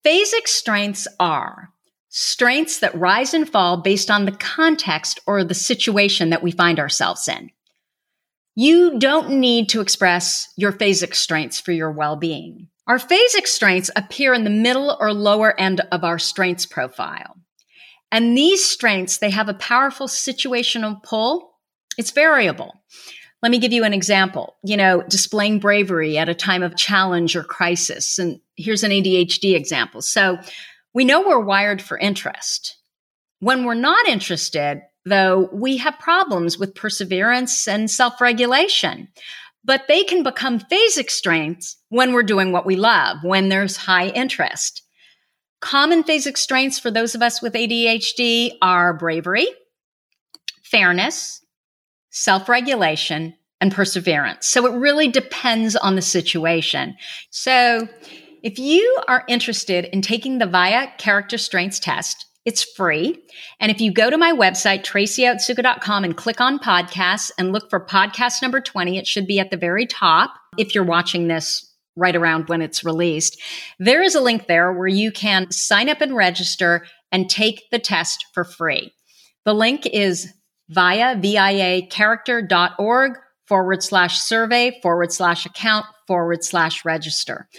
Phasic 0.05 0.47
strengths 0.47 1.07
are 1.19 1.69
strengths 2.09 2.79
that 2.79 2.95
rise 2.95 3.33
and 3.33 3.49
fall 3.49 3.77
based 3.77 4.09
on 4.11 4.25
the 4.25 4.31
context 4.31 5.19
or 5.25 5.43
the 5.43 5.53
situation 5.53 6.29
that 6.29 6.43
we 6.43 6.51
find 6.51 6.79
ourselves 6.79 7.27
in. 7.27 7.49
You 8.59 8.97
don't 8.97 9.39
need 9.39 9.69
to 9.69 9.81
express 9.81 10.51
your 10.57 10.71
phasic 10.71 11.13
strengths 11.13 11.61
for 11.61 11.71
your 11.71 11.91
well 11.91 12.15
being. 12.15 12.69
Our 12.87 12.97
phasic 12.97 13.45
strengths 13.45 13.91
appear 13.95 14.33
in 14.33 14.45
the 14.45 14.49
middle 14.49 14.97
or 14.99 15.13
lower 15.13 15.57
end 15.59 15.81
of 15.91 16.03
our 16.03 16.17
strengths 16.17 16.65
profile. 16.65 17.35
And 18.11 18.35
these 18.35 18.65
strengths, 18.65 19.19
they 19.19 19.29
have 19.29 19.47
a 19.47 19.53
powerful 19.53 20.07
situational 20.07 21.03
pull. 21.03 21.53
It's 21.99 22.09
variable. 22.09 22.73
Let 23.43 23.51
me 23.51 23.59
give 23.59 23.73
you 23.73 23.83
an 23.83 23.93
example. 23.93 24.55
You 24.63 24.77
know, 24.77 25.03
displaying 25.03 25.59
bravery 25.59 26.17
at 26.17 26.27
a 26.27 26.33
time 26.33 26.63
of 26.63 26.75
challenge 26.75 27.35
or 27.35 27.43
crisis. 27.43 28.17
And 28.17 28.39
here's 28.55 28.81
an 28.81 28.89
ADHD 28.89 29.53
example. 29.53 30.01
So 30.01 30.39
we 30.95 31.05
know 31.05 31.21
we're 31.21 31.39
wired 31.39 31.79
for 31.79 31.95
interest. 31.95 32.75
When 33.39 33.65
we're 33.65 33.75
not 33.75 34.07
interested, 34.07 34.81
though, 35.07 35.49
we 35.51 35.77
have 35.77 35.99
problems 35.99 36.57
with 36.57 36.75
perseverance 36.75 37.67
and 37.67 37.89
self 37.89 38.21
regulation 38.21 39.09
but 39.67 39.83
they 39.89 40.03
can 40.03 40.23
become 40.23 40.61
phasic 40.61 41.11
strengths 41.11 41.75
when 41.89 42.13
we're 42.13 42.23
doing 42.23 42.53
what 42.53 42.65
we 42.65 42.77
love, 42.77 43.17
when 43.21 43.49
there's 43.49 43.75
high 43.75 44.07
interest. 44.07 44.81
Common 45.59 46.03
phasic 46.03 46.37
strengths 46.37 46.79
for 46.79 46.89
those 46.89 47.13
of 47.13 47.21
us 47.21 47.41
with 47.41 47.53
ADHD 47.53 48.51
are 48.61 48.93
bravery, 48.93 49.47
fairness, 50.63 51.45
self 52.11 52.47
regulation, 52.47 53.35
and 53.59 53.73
perseverance. 53.73 54.47
So 54.47 54.65
it 54.67 54.77
really 54.77 55.09
depends 55.09 55.75
on 55.75 55.95
the 55.95 56.01
situation. 56.01 56.95
So 57.29 57.89
if 58.43 58.57
you 58.57 59.01
are 59.09 59.25
interested 59.27 59.85
in 59.85 60.01
taking 60.01 60.37
the 60.37 60.45
VIA 60.45 60.93
character 60.97 61.37
strengths 61.37 61.79
test, 61.79 62.25
it's 62.47 62.63
free. 62.63 63.21
And 63.59 63.69
if 63.69 63.81
you 63.81 63.91
go 63.91 64.09
to 64.09 64.17
my 64.17 64.31
website, 64.31 64.85
tracyotsuka.com 64.85 66.05
and 66.05 66.15
click 66.15 66.39
on 66.39 66.59
podcasts 66.59 67.29
and 67.37 67.51
look 67.51 67.69
for 67.69 67.85
podcast 67.85 68.41
number 68.41 68.61
20, 68.61 68.97
it 68.97 69.05
should 69.05 69.27
be 69.27 69.37
at 69.37 69.51
the 69.51 69.57
very 69.57 69.85
top 69.85 70.33
if 70.57 70.73
you're 70.73 70.85
watching 70.85 71.27
this 71.27 71.69
right 71.97 72.15
around 72.15 72.47
when 72.47 72.61
it's 72.61 72.85
released. 72.85 73.37
There 73.79 74.01
is 74.01 74.15
a 74.15 74.21
link 74.21 74.47
there 74.47 74.71
where 74.71 74.87
you 74.87 75.11
can 75.11 75.51
sign 75.51 75.89
up 75.89 75.99
and 75.99 76.15
register 76.15 76.85
and 77.11 77.29
take 77.29 77.69
the 77.69 77.79
test 77.79 78.25
for 78.33 78.45
free. 78.45 78.93
The 79.43 79.53
link 79.53 79.85
is 79.85 80.31
via 80.69 81.19
VIA 81.19 81.85
character.org 81.87 83.17
forward 83.45 83.83
slash 83.83 84.21
survey 84.21 84.79
forward 84.81 85.11
slash 85.11 85.45
account 85.45 85.85
forward 86.07 86.45
slash 86.45 86.85
register. 86.85 87.49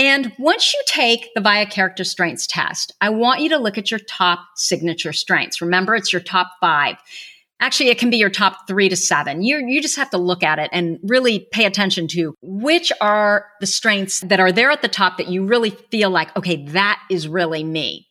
And 0.00 0.32
once 0.38 0.72
you 0.72 0.80
take 0.86 1.28
the 1.34 1.42
VIA 1.42 1.66
character 1.66 2.04
strengths 2.04 2.46
test, 2.46 2.94
I 3.02 3.10
want 3.10 3.42
you 3.42 3.50
to 3.50 3.58
look 3.58 3.76
at 3.76 3.90
your 3.90 4.00
top 4.00 4.40
signature 4.56 5.12
strengths. 5.12 5.60
Remember, 5.60 5.94
it's 5.94 6.10
your 6.10 6.22
top 6.22 6.52
five. 6.58 6.96
Actually, 7.60 7.90
it 7.90 7.98
can 7.98 8.08
be 8.08 8.16
your 8.16 8.30
top 8.30 8.66
three 8.66 8.88
to 8.88 8.96
seven. 8.96 9.42
You, 9.42 9.58
you 9.58 9.82
just 9.82 9.96
have 9.96 10.08
to 10.12 10.16
look 10.16 10.42
at 10.42 10.58
it 10.58 10.70
and 10.72 10.98
really 11.02 11.40
pay 11.52 11.66
attention 11.66 12.08
to 12.08 12.34
which 12.40 12.90
are 13.02 13.48
the 13.60 13.66
strengths 13.66 14.20
that 14.20 14.40
are 14.40 14.52
there 14.52 14.70
at 14.70 14.80
the 14.80 14.88
top 14.88 15.18
that 15.18 15.28
you 15.28 15.44
really 15.44 15.68
feel 15.68 16.08
like, 16.08 16.34
okay, 16.34 16.64
that 16.68 16.98
is 17.10 17.28
really 17.28 17.62
me. 17.62 18.08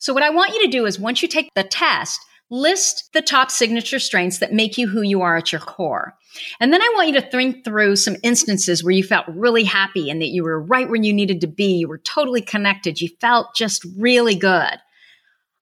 So, 0.00 0.12
what 0.12 0.24
I 0.24 0.30
want 0.30 0.52
you 0.52 0.64
to 0.64 0.68
do 0.68 0.84
is 0.84 0.98
once 0.98 1.22
you 1.22 1.28
take 1.28 1.48
the 1.54 1.62
test, 1.62 2.20
list 2.50 3.10
the 3.12 3.22
top 3.22 3.50
signature 3.50 3.98
strengths 3.98 4.38
that 4.38 4.52
make 4.52 4.76
you 4.76 4.88
who 4.88 5.02
you 5.02 5.22
are 5.22 5.36
at 5.36 5.52
your 5.52 5.60
core. 5.60 6.14
And 6.60 6.72
then 6.72 6.82
I 6.82 6.92
want 6.94 7.08
you 7.08 7.20
to 7.20 7.30
think 7.30 7.64
through 7.64 7.96
some 7.96 8.16
instances 8.22 8.82
where 8.82 8.92
you 8.92 9.02
felt 9.02 9.26
really 9.28 9.64
happy 9.64 10.10
and 10.10 10.20
that 10.20 10.28
you 10.28 10.42
were 10.42 10.60
right 10.60 10.88
where 10.88 11.00
you 11.00 11.12
needed 11.12 11.40
to 11.42 11.46
be. 11.46 11.78
You 11.78 11.88
were 11.88 11.98
totally 11.98 12.42
connected. 12.42 13.00
You 13.00 13.08
felt 13.20 13.54
just 13.54 13.86
really 13.96 14.34
good. 14.34 14.78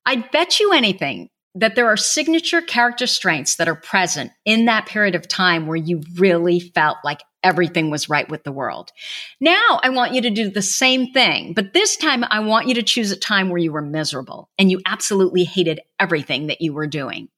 I'd 0.07 0.31
bet 0.31 0.59
you 0.59 0.73
anything 0.73 1.29
that 1.55 1.75
there 1.75 1.87
are 1.87 1.97
signature 1.97 2.63
character 2.63 3.07
strengths 3.07 3.57
that 3.57 3.69
are 3.69 3.75
present 3.75 4.31
in 4.45 4.67
that 4.67 4.87
period 4.87 5.15
of 5.15 5.27
time 5.27 5.67
where 5.67 5.77
you 5.77 6.03
really 6.17 6.61
felt 6.61 6.99
like 7.05 7.21
everything 7.43 7.91
was 7.91 8.09
right 8.09 8.29
with 8.29 8.45
the 8.45 8.53
world. 8.53 8.93
Now 9.41 9.81
I 9.83 9.91
want 9.91 10.15
you 10.15 10.23
to 10.23 10.31
do 10.31 10.51
the 10.51 10.63
same 10.63 11.13
thing, 11.13 11.53
but 11.55 11.73
this 11.73 11.97
time 11.97 12.25
I 12.31 12.41
want 12.41 12.69
you 12.69 12.75
to 12.75 12.83
choose 12.83 13.11
a 13.11 13.17
time 13.17 13.49
where 13.49 13.59
you 13.59 13.73
were 13.73 13.83
miserable 13.83 14.51
and 14.59 14.71
you 14.71 14.81
absolutely 14.87 15.45
hated 15.45 15.81
everything 15.99 16.49
that 16.49 16.61
you 16.61 16.73
were 16.73 16.87
doing. 16.87 17.29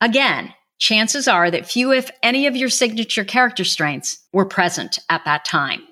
Again, 0.00 0.54
chances 0.78 1.26
are 1.26 1.50
that 1.50 1.66
few, 1.66 1.92
if 1.92 2.10
any, 2.22 2.46
of 2.46 2.56
your 2.56 2.68
signature 2.68 3.24
character 3.24 3.64
strengths 3.64 4.26
were 4.32 4.44
present 4.44 4.98
at 5.08 5.24
that 5.24 5.44
time. 5.44 5.82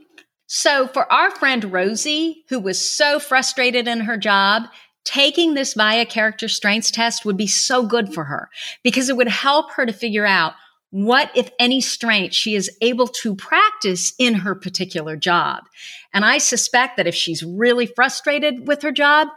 So, 0.49 0.87
for 0.87 1.11
our 1.13 1.33
friend 1.33 1.73
Rosie, 1.73 2.45
who 2.49 2.61
was 2.61 2.81
so 2.81 3.19
frustrated 3.19 3.89
in 3.89 4.01
her 4.01 4.17
job, 4.17 4.65
taking 5.05 5.55
this 5.55 5.75
VIA 5.75 6.07
character 6.07 6.49
strengths 6.49 6.91
test 6.91 7.25
would 7.25 7.37
be 7.37 7.49
so 7.49 7.85
good 7.85 8.15
for 8.15 8.25
her 8.25 8.49
because 8.85 9.09
it 9.09 9.17
would 9.17 9.29
help 9.29 9.73
her 9.73 9.87
to 9.87 9.93
figure 9.93 10.27
out 10.27 10.53
what, 10.97 11.31
if 11.35 11.51
any, 11.59 11.83
strength 11.83 12.35
she 12.35 12.55
is 12.55 12.75
able 12.81 13.07
to 13.07 13.37
practice 13.37 14.15
in 14.19 14.33
her 14.33 14.55
particular 14.55 15.15
job. 15.15 15.65
And 16.15 16.25
I 16.25 16.39
suspect 16.39 16.97
that 16.97 17.07
if 17.07 17.15
she's 17.15 17.43
really 17.43 17.85
frustrated 17.85 18.67
with 18.67 18.81
her 18.81 18.93
job, 18.93 19.29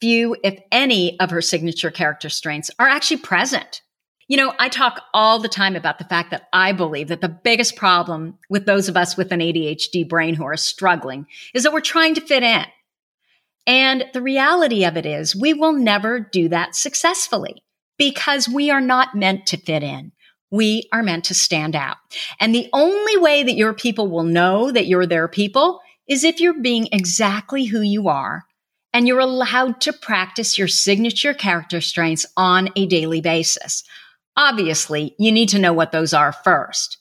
few, 0.00 0.34
if 0.42 0.58
any, 0.72 1.20
of 1.20 1.28
her 1.28 1.42
signature 1.42 1.90
character 1.90 2.30
strengths 2.30 2.70
are 2.78 2.88
actually 2.88 3.18
present. 3.18 3.82
You 4.28 4.38
know, 4.38 4.54
I 4.58 4.70
talk 4.70 5.02
all 5.12 5.38
the 5.38 5.46
time 5.46 5.76
about 5.76 5.98
the 5.98 6.06
fact 6.06 6.30
that 6.30 6.48
I 6.54 6.72
believe 6.72 7.08
that 7.08 7.20
the 7.20 7.28
biggest 7.28 7.76
problem 7.76 8.38
with 8.48 8.64
those 8.64 8.88
of 8.88 8.96
us 8.96 9.14
with 9.14 9.30
an 9.30 9.40
ADHD 9.40 10.08
brain 10.08 10.34
who 10.34 10.44
are 10.44 10.56
struggling 10.56 11.26
is 11.52 11.64
that 11.64 11.74
we're 11.74 11.80
trying 11.82 12.14
to 12.14 12.22
fit 12.22 12.42
in. 12.42 12.64
And 13.66 14.06
the 14.14 14.22
reality 14.22 14.86
of 14.86 14.96
it 14.96 15.04
is 15.04 15.36
we 15.36 15.52
will 15.52 15.74
never 15.74 16.18
do 16.18 16.48
that 16.48 16.74
successfully 16.74 17.62
because 17.98 18.48
we 18.48 18.70
are 18.70 18.80
not 18.80 19.14
meant 19.14 19.44
to 19.48 19.58
fit 19.58 19.82
in. 19.82 20.12
We 20.54 20.88
are 20.92 21.02
meant 21.02 21.24
to 21.24 21.34
stand 21.34 21.74
out. 21.74 21.96
And 22.38 22.54
the 22.54 22.68
only 22.72 23.16
way 23.16 23.42
that 23.42 23.56
your 23.56 23.74
people 23.74 24.06
will 24.06 24.22
know 24.22 24.70
that 24.70 24.86
you're 24.86 25.04
their 25.04 25.26
people 25.26 25.80
is 26.06 26.22
if 26.22 26.38
you're 26.38 26.60
being 26.60 26.86
exactly 26.92 27.64
who 27.64 27.80
you 27.80 28.06
are 28.06 28.44
and 28.92 29.08
you're 29.08 29.18
allowed 29.18 29.80
to 29.80 29.92
practice 29.92 30.56
your 30.56 30.68
signature 30.68 31.34
character 31.34 31.80
strengths 31.80 32.24
on 32.36 32.68
a 32.76 32.86
daily 32.86 33.20
basis. 33.20 33.82
Obviously, 34.36 35.16
you 35.18 35.32
need 35.32 35.48
to 35.48 35.58
know 35.58 35.72
what 35.72 35.90
those 35.90 36.14
are 36.14 36.30
first. 36.30 36.98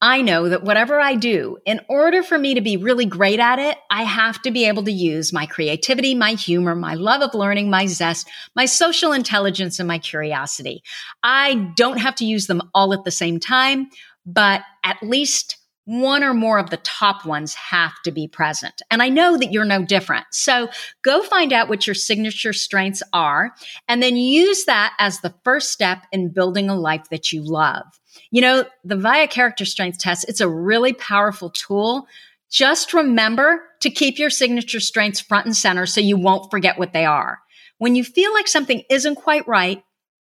I 0.00 0.20
know 0.20 0.48
that 0.48 0.64
whatever 0.64 1.00
I 1.00 1.14
do, 1.14 1.58
in 1.64 1.80
order 1.88 2.22
for 2.22 2.38
me 2.38 2.54
to 2.54 2.60
be 2.60 2.76
really 2.76 3.06
great 3.06 3.40
at 3.40 3.58
it, 3.58 3.78
I 3.90 4.02
have 4.02 4.42
to 4.42 4.50
be 4.50 4.66
able 4.66 4.84
to 4.84 4.92
use 4.92 5.32
my 5.32 5.46
creativity, 5.46 6.14
my 6.14 6.32
humor, 6.32 6.74
my 6.74 6.94
love 6.94 7.22
of 7.22 7.34
learning, 7.34 7.70
my 7.70 7.86
zest, 7.86 8.28
my 8.54 8.66
social 8.66 9.12
intelligence, 9.12 9.78
and 9.78 9.88
my 9.88 9.98
curiosity. 9.98 10.82
I 11.22 11.72
don't 11.76 11.98
have 11.98 12.16
to 12.16 12.26
use 12.26 12.48
them 12.48 12.62
all 12.74 12.92
at 12.92 13.04
the 13.04 13.10
same 13.10 13.40
time, 13.40 13.88
but 14.26 14.62
at 14.82 15.02
least 15.02 15.56
one 15.86 16.24
or 16.24 16.32
more 16.32 16.58
of 16.58 16.70
the 16.70 16.78
top 16.78 17.26
ones 17.26 17.54
have 17.54 17.92
to 18.04 18.10
be 18.10 18.26
present. 18.26 18.80
And 18.90 19.02
I 19.02 19.10
know 19.10 19.36
that 19.36 19.52
you're 19.52 19.64
no 19.64 19.84
different. 19.84 20.24
So 20.30 20.68
go 21.02 21.22
find 21.22 21.52
out 21.52 21.68
what 21.68 21.86
your 21.86 21.94
signature 21.94 22.54
strengths 22.54 23.02
are 23.12 23.54
and 23.86 24.02
then 24.02 24.16
use 24.16 24.64
that 24.64 24.94
as 24.98 25.20
the 25.20 25.34
first 25.44 25.72
step 25.72 26.06
in 26.10 26.30
building 26.30 26.70
a 26.70 26.74
life 26.74 27.08
that 27.10 27.32
you 27.32 27.42
love. 27.42 27.84
You 28.30 28.40
know, 28.40 28.64
the 28.84 28.96
VIA 28.96 29.28
character 29.28 29.64
strength 29.64 29.98
test, 29.98 30.24
it's 30.28 30.40
a 30.40 30.48
really 30.48 30.94
powerful 30.94 31.50
tool. 31.50 32.06
Just 32.50 32.94
remember 32.94 33.62
to 33.80 33.90
keep 33.90 34.18
your 34.18 34.30
signature 34.30 34.80
strengths 34.80 35.20
front 35.20 35.46
and 35.46 35.56
center 35.56 35.86
so 35.86 36.00
you 36.00 36.16
won't 36.16 36.50
forget 36.50 36.78
what 36.78 36.92
they 36.92 37.04
are. 37.04 37.40
When 37.78 37.94
you 37.94 38.04
feel 38.04 38.32
like 38.32 38.48
something 38.48 38.82
isn't 38.88 39.16
quite 39.16 39.46
right, 39.46 39.82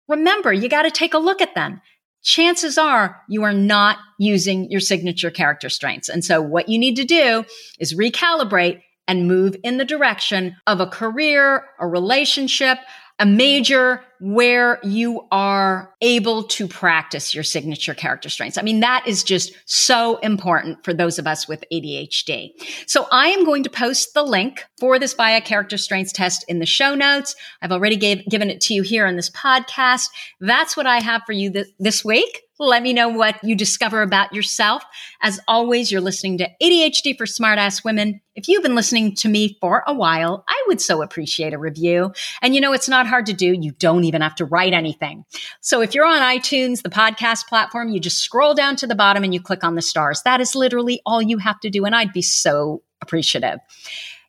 remember 0.07 0.51
you 0.51 0.67
got 0.67 0.83
to 0.83 0.91
take 0.91 1.13
a 1.13 1.19
look 1.19 1.41
at 1.41 1.55
them 1.55 1.81
chances 2.25 2.77
are 2.77 3.21
you 3.29 3.43
are 3.43 3.53
not 3.53 3.97
using 4.17 4.69
your 4.69 4.81
signature 4.81 5.31
character 5.31 5.69
strengths. 5.69 6.09
And 6.09 6.25
so 6.25 6.41
what 6.41 6.67
you 6.67 6.77
need 6.77 6.95
to 6.95 7.05
do 7.05 7.45
is 7.79 7.93
recalibrate 7.93 8.81
and 9.07 9.27
move 9.27 9.55
in 9.63 9.77
the 9.77 9.85
direction 9.85 10.55
of 10.65 10.81
a 10.81 10.87
career, 10.87 11.63
a 11.79 11.87
relationship, 11.87 12.79
a 13.19 13.25
major 13.25 14.01
where 14.19 14.79
you 14.83 15.25
are 15.31 15.93
able 16.01 16.43
to 16.43 16.67
practice 16.67 17.33
your 17.33 17.43
signature 17.43 17.93
character 17.93 18.29
strengths. 18.29 18.57
I 18.57 18.61
mean, 18.61 18.79
that 18.81 19.05
is 19.07 19.23
just 19.23 19.53
so 19.65 20.17
important 20.17 20.83
for 20.83 20.93
those 20.93 21.19
of 21.19 21.27
us 21.27 21.47
with 21.47 21.63
ADHD. 21.71 22.51
So 22.87 23.07
I 23.11 23.29
am 23.29 23.45
going 23.45 23.63
to 23.63 23.69
post 23.69 24.13
the 24.13 24.23
link 24.23 24.65
for 24.79 24.99
this 24.99 25.13
VIA 25.13 25.41
character 25.41 25.77
strengths 25.77 26.11
test 26.11 26.43
in 26.47 26.59
the 26.59 26.65
show 26.65 26.95
notes. 26.95 27.35
I've 27.61 27.71
already 27.71 27.97
gave, 27.97 28.25
given 28.27 28.49
it 28.49 28.61
to 28.61 28.73
you 28.73 28.83
here 28.83 29.05
in 29.05 29.15
this 29.15 29.29
podcast. 29.29 30.07
That's 30.39 30.75
what 30.75 30.87
I 30.87 30.99
have 30.99 31.23
for 31.25 31.33
you 31.33 31.51
th- 31.51 31.67
this 31.79 32.03
week. 32.03 32.44
Let 32.57 32.83
me 32.83 32.93
know 32.93 33.09
what 33.09 33.43
you 33.43 33.53
discover 33.55 34.01
about 34.01 34.33
yourself. 34.33 34.83
As 35.21 35.41
always, 35.45 35.91
you're 35.91 35.99
listening 35.99 36.37
to 36.37 36.49
ADHD 36.61 37.17
for 37.17 37.25
Smartass 37.25 37.83
Women. 37.83 38.21
If 38.33 38.47
you've 38.47 38.63
been 38.63 38.75
listening 38.75 39.13
to 39.15 39.29
me 39.29 39.57
for 39.59 39.83
a 39.85 39.93
while, 39.93 40.45
I 40.47 40.63
would 40.67 40.79
so 40.79 41.01
appreciate 41.01 41.53
a 41.53 41.57
review. 41.57 42.13
And 42.41 42.55
you 42.55 42.61
know, 42.61 42.71
it's 42.71 42.87
not 42.87 43.07
hard 43.07 43.25
to 43.25 43.33
do. 43.33 43.53
You 43.59 43.71
don't 43.73 44.05
even 44.05 44.21
have 44.21 44.35
to 44.35 44.45
write 44.45 44.73
anything. 44.73 45.25
So 45.59 45.81
if 45.81 45.93
you're 45.93 46.05
on 46.05 46.21
iTunes, 46.21 46.81
the 46.81 46.89
podcast 46.89 47.47
platform, 47.47 47.89
you 47.89 47.99
just 47.99 48.19
scroll 48.19 48.53
down 48.53 48.77
to 48.77 48.87
the 48.87 48.95
bottom 48.95 49.23
and 49.25 49.33
you 49.33 49.41
click 49.41 49.63
on 49.65 49.75
the 49.75 49.81
stars. 49.81 50.21
That 50.23 50.39
is 50.39 50.55
literally 50.55 51.01
all 51.05 51.21
you 51.21 51.37
have 51.39 51.59
to 51.59 51.69
do. 51.69 51.83
And 51.83 51.93
I'd 51.93 52.13
be 52.13 52.21
so 52.21 52.83
appreciative. 53.01 53.59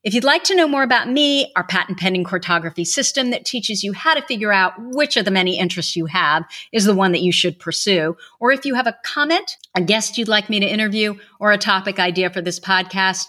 If 0.07 0.15
you'd 0.15 0.23
like 0.23 0.45
to 0.45 0.55
know 0.55 0.69
more 0.69 0.85
about 0.85 1.11
me, 1.11 1.51
our 1.57 1.65
patent 1.65 1.99
pending 1.99 2.23
cartography 2.23 2.85
system 2.85 3.31
that 3.31 3.45
teaches 3.45 3.83
you 3.83 3.93
how 3.93 4.15
to 4.15 4.23
figure 4.23 4.53
out 4.53 4.75
which 4.79 5.17
of 5.17 5.25
the 5.25 5.33
many 5.33 5.59
interests 5.59 5.97
you 5.97 6.07
have 6.07 6.45
is 6.71 6.85
the 6.85 6.95
one 6.95 7.11
that 7.11 7.23
you 7.23 7.33
should 7.33 7.59
pursue, 7.59 8.17
or 8.39 8.53
if 8.53 8.65
you 8.65 8.77
have 8.77 8.87
a 8.87 8.97
comment, 9.05 9.57
a 9.75 9.83
guest 9.83 10.17
you'd 10.17 10.29
like 10.29 10.49
me 10.49 10.61
to 10.61 10.67
interview, 10.67 11.17
or 11.41 11.51
a 11.51 11.59
topic 11.59 11.99
idea 11.99 12.31
for 12.31 12.41
this 12.41 12.61
podcast, 12.61 13.27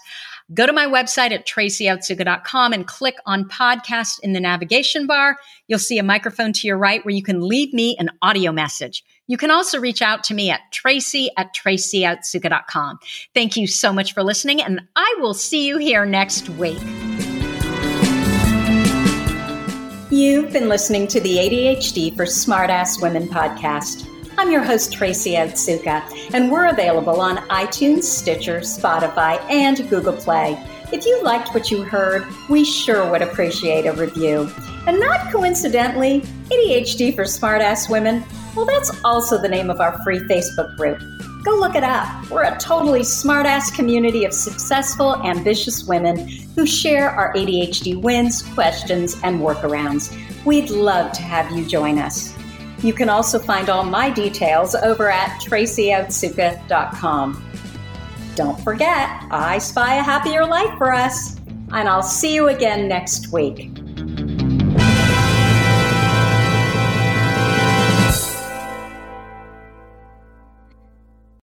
Go 0.54 0.64
to 0.64 0.72
my 0.72 0.86
website 0.86 1.32
at 1.32 1.46
tracyotsuka.com 1.46 2.72
and 2.72 2.86
click 2.86 3.16
on 3.26 3.50
podcast 3.50 4.18
in 4.22 4.32
the 4.32 4.40
navigation 4.40 5.06
bar. 5.06 5.36
You'll 5.66 5.78
see 5.78 5.98
a 5.98 6.02
microphone 6.02 6.54
to 6.54 6.66
your 6.66 6.78
right 6.78 7.04
where 7.04 7.14
you 7.14 7.22
can 7.22 7.46
leave 7.46 7.74
me 7.74 7.96
an 7.98 8.08
audio 8.22 8.50
message. 8.50 9.04
You 9.28 9.36
can 9.36 9.50
also 9.50 9.78
reach 9.78 10.00
out 10.00 10.24
to 10.24 10.34
me 10.34 10.50
at 10.50 10.60
tracy 10.72 11.30
at 11.36 11.54
tracyotsuka.com. 11.54 12.98
Thank 13.34 13.58
you 13.58 13.66
so 13.66 13.92
much 13.92 14.14
for 14.14 14.22
listening, 14.22 14.62
and 14.62 14.80
I 14.96 15.16
will 15.20 15.34
see 15.34 15.66
you 15.66 15.76
here 15.76 16.06
next 16.06 16.48
week. 16.48 16.80
You've 20.10 20.50
been 20.50 20.70
listening 20.70 21.06
to 21.08 21.20
the 21.20 21.36
ADHD 21.36 22.16
for 22.16 22.24
Smartass 22.24 23.02
Women 23.02 23.28
podcast. 23.28 24.08
I'm 24.38 24.50
your 24.50 24.62
host, 24.62 24.94
Tracy 24.94 25.32
Otsuka, 25.32 26.32
and 26.32 26.50
we're 26.50 26.68
available 26.68 27.20
on 27.20 27.36
iTunes, 27.48 28.04
Stitcher, 28.04 28.60
Spotify, 28.60 29.38
and 29.50 29.88
Google 29.90 30.14
Play. 30.14 30.58
If 30.90 31.04
you 31.04 31.22
liked 31.22 31.52
what 31.52 31.70
you 31.70 31.82
heard, 31.82 32.26
we 32.48 32.64
sure 32.64 33.10
would 33.10 33.20
appreciate 33.20 33.84
a 33.84 33.92
review. 33.92 34.50
And 34.86 34.98
not 34.98 35.30
coincidentally, 35.30 36.22
ADHD 36.50 37.14
for 37.14 37.24
Smartass 37.24 37.90
Women, 37.90 38.24
well, 38.56 38.64
that's 38.64 38.90
also 39.04 39.40
the 39.40 39.50
name 39.50 39.68
of 39.68 39.80
our 39.80 40.02
free 40.02 40.20
Facebook 40.20 40.74
group. 40.78 40.98
Go 41.44 41.56
look 41.56 41.74
it 41.74 41.84
up. 41.84 42.30
We're 42.30 42.44
a 42.44 42.58
totally 42.58 43.00
smartass 43.00 43.74
community 43.74 44.24
of 44.24 44.32
successful, 44.32 45.16
ambitious 45.26 45.84
women 45.84 46.26
who 46.56 46.66
share 46.66 47.10
our 47.10 47.34
ADHD 47.34 48.00
wins, 48.00 48.42
questions, 48.54 49.20
and 49.22 49.40
workarounds. 49.40 50.16
We'd 50.46 50.70
love 50.70 51.12
to 51.12 51.22
have 51.22 51.50
you 51.50 51.66
join 51.66 51.98
us. 51.98 52.34
You 52.82 52.94
can 52.94 53.10
also 53.10 53.38
find 53.38 53.68
all 53.68 53.84
my 53.84 54.08
details 54.08 54.74
over 54.74 55.10
at 55.10 55.38
tracyotsuka.com. 55.42 57.44
Don't 58.38 58.60
forget, 58.60 59.26
I 59.32 59.58
spy 59.58 59.96
a 59.96 60.00
happier 60.00 60.46
life 60.46 60.78
for 60.78 60.94
us, 60.94 61.34
and 61.72 61.88
I'll 61.88 62.04
see 62.04 62.36
you 62.36 62.50
again 62.50 62.86
next 62.86 63.32
week. 63.32 63.76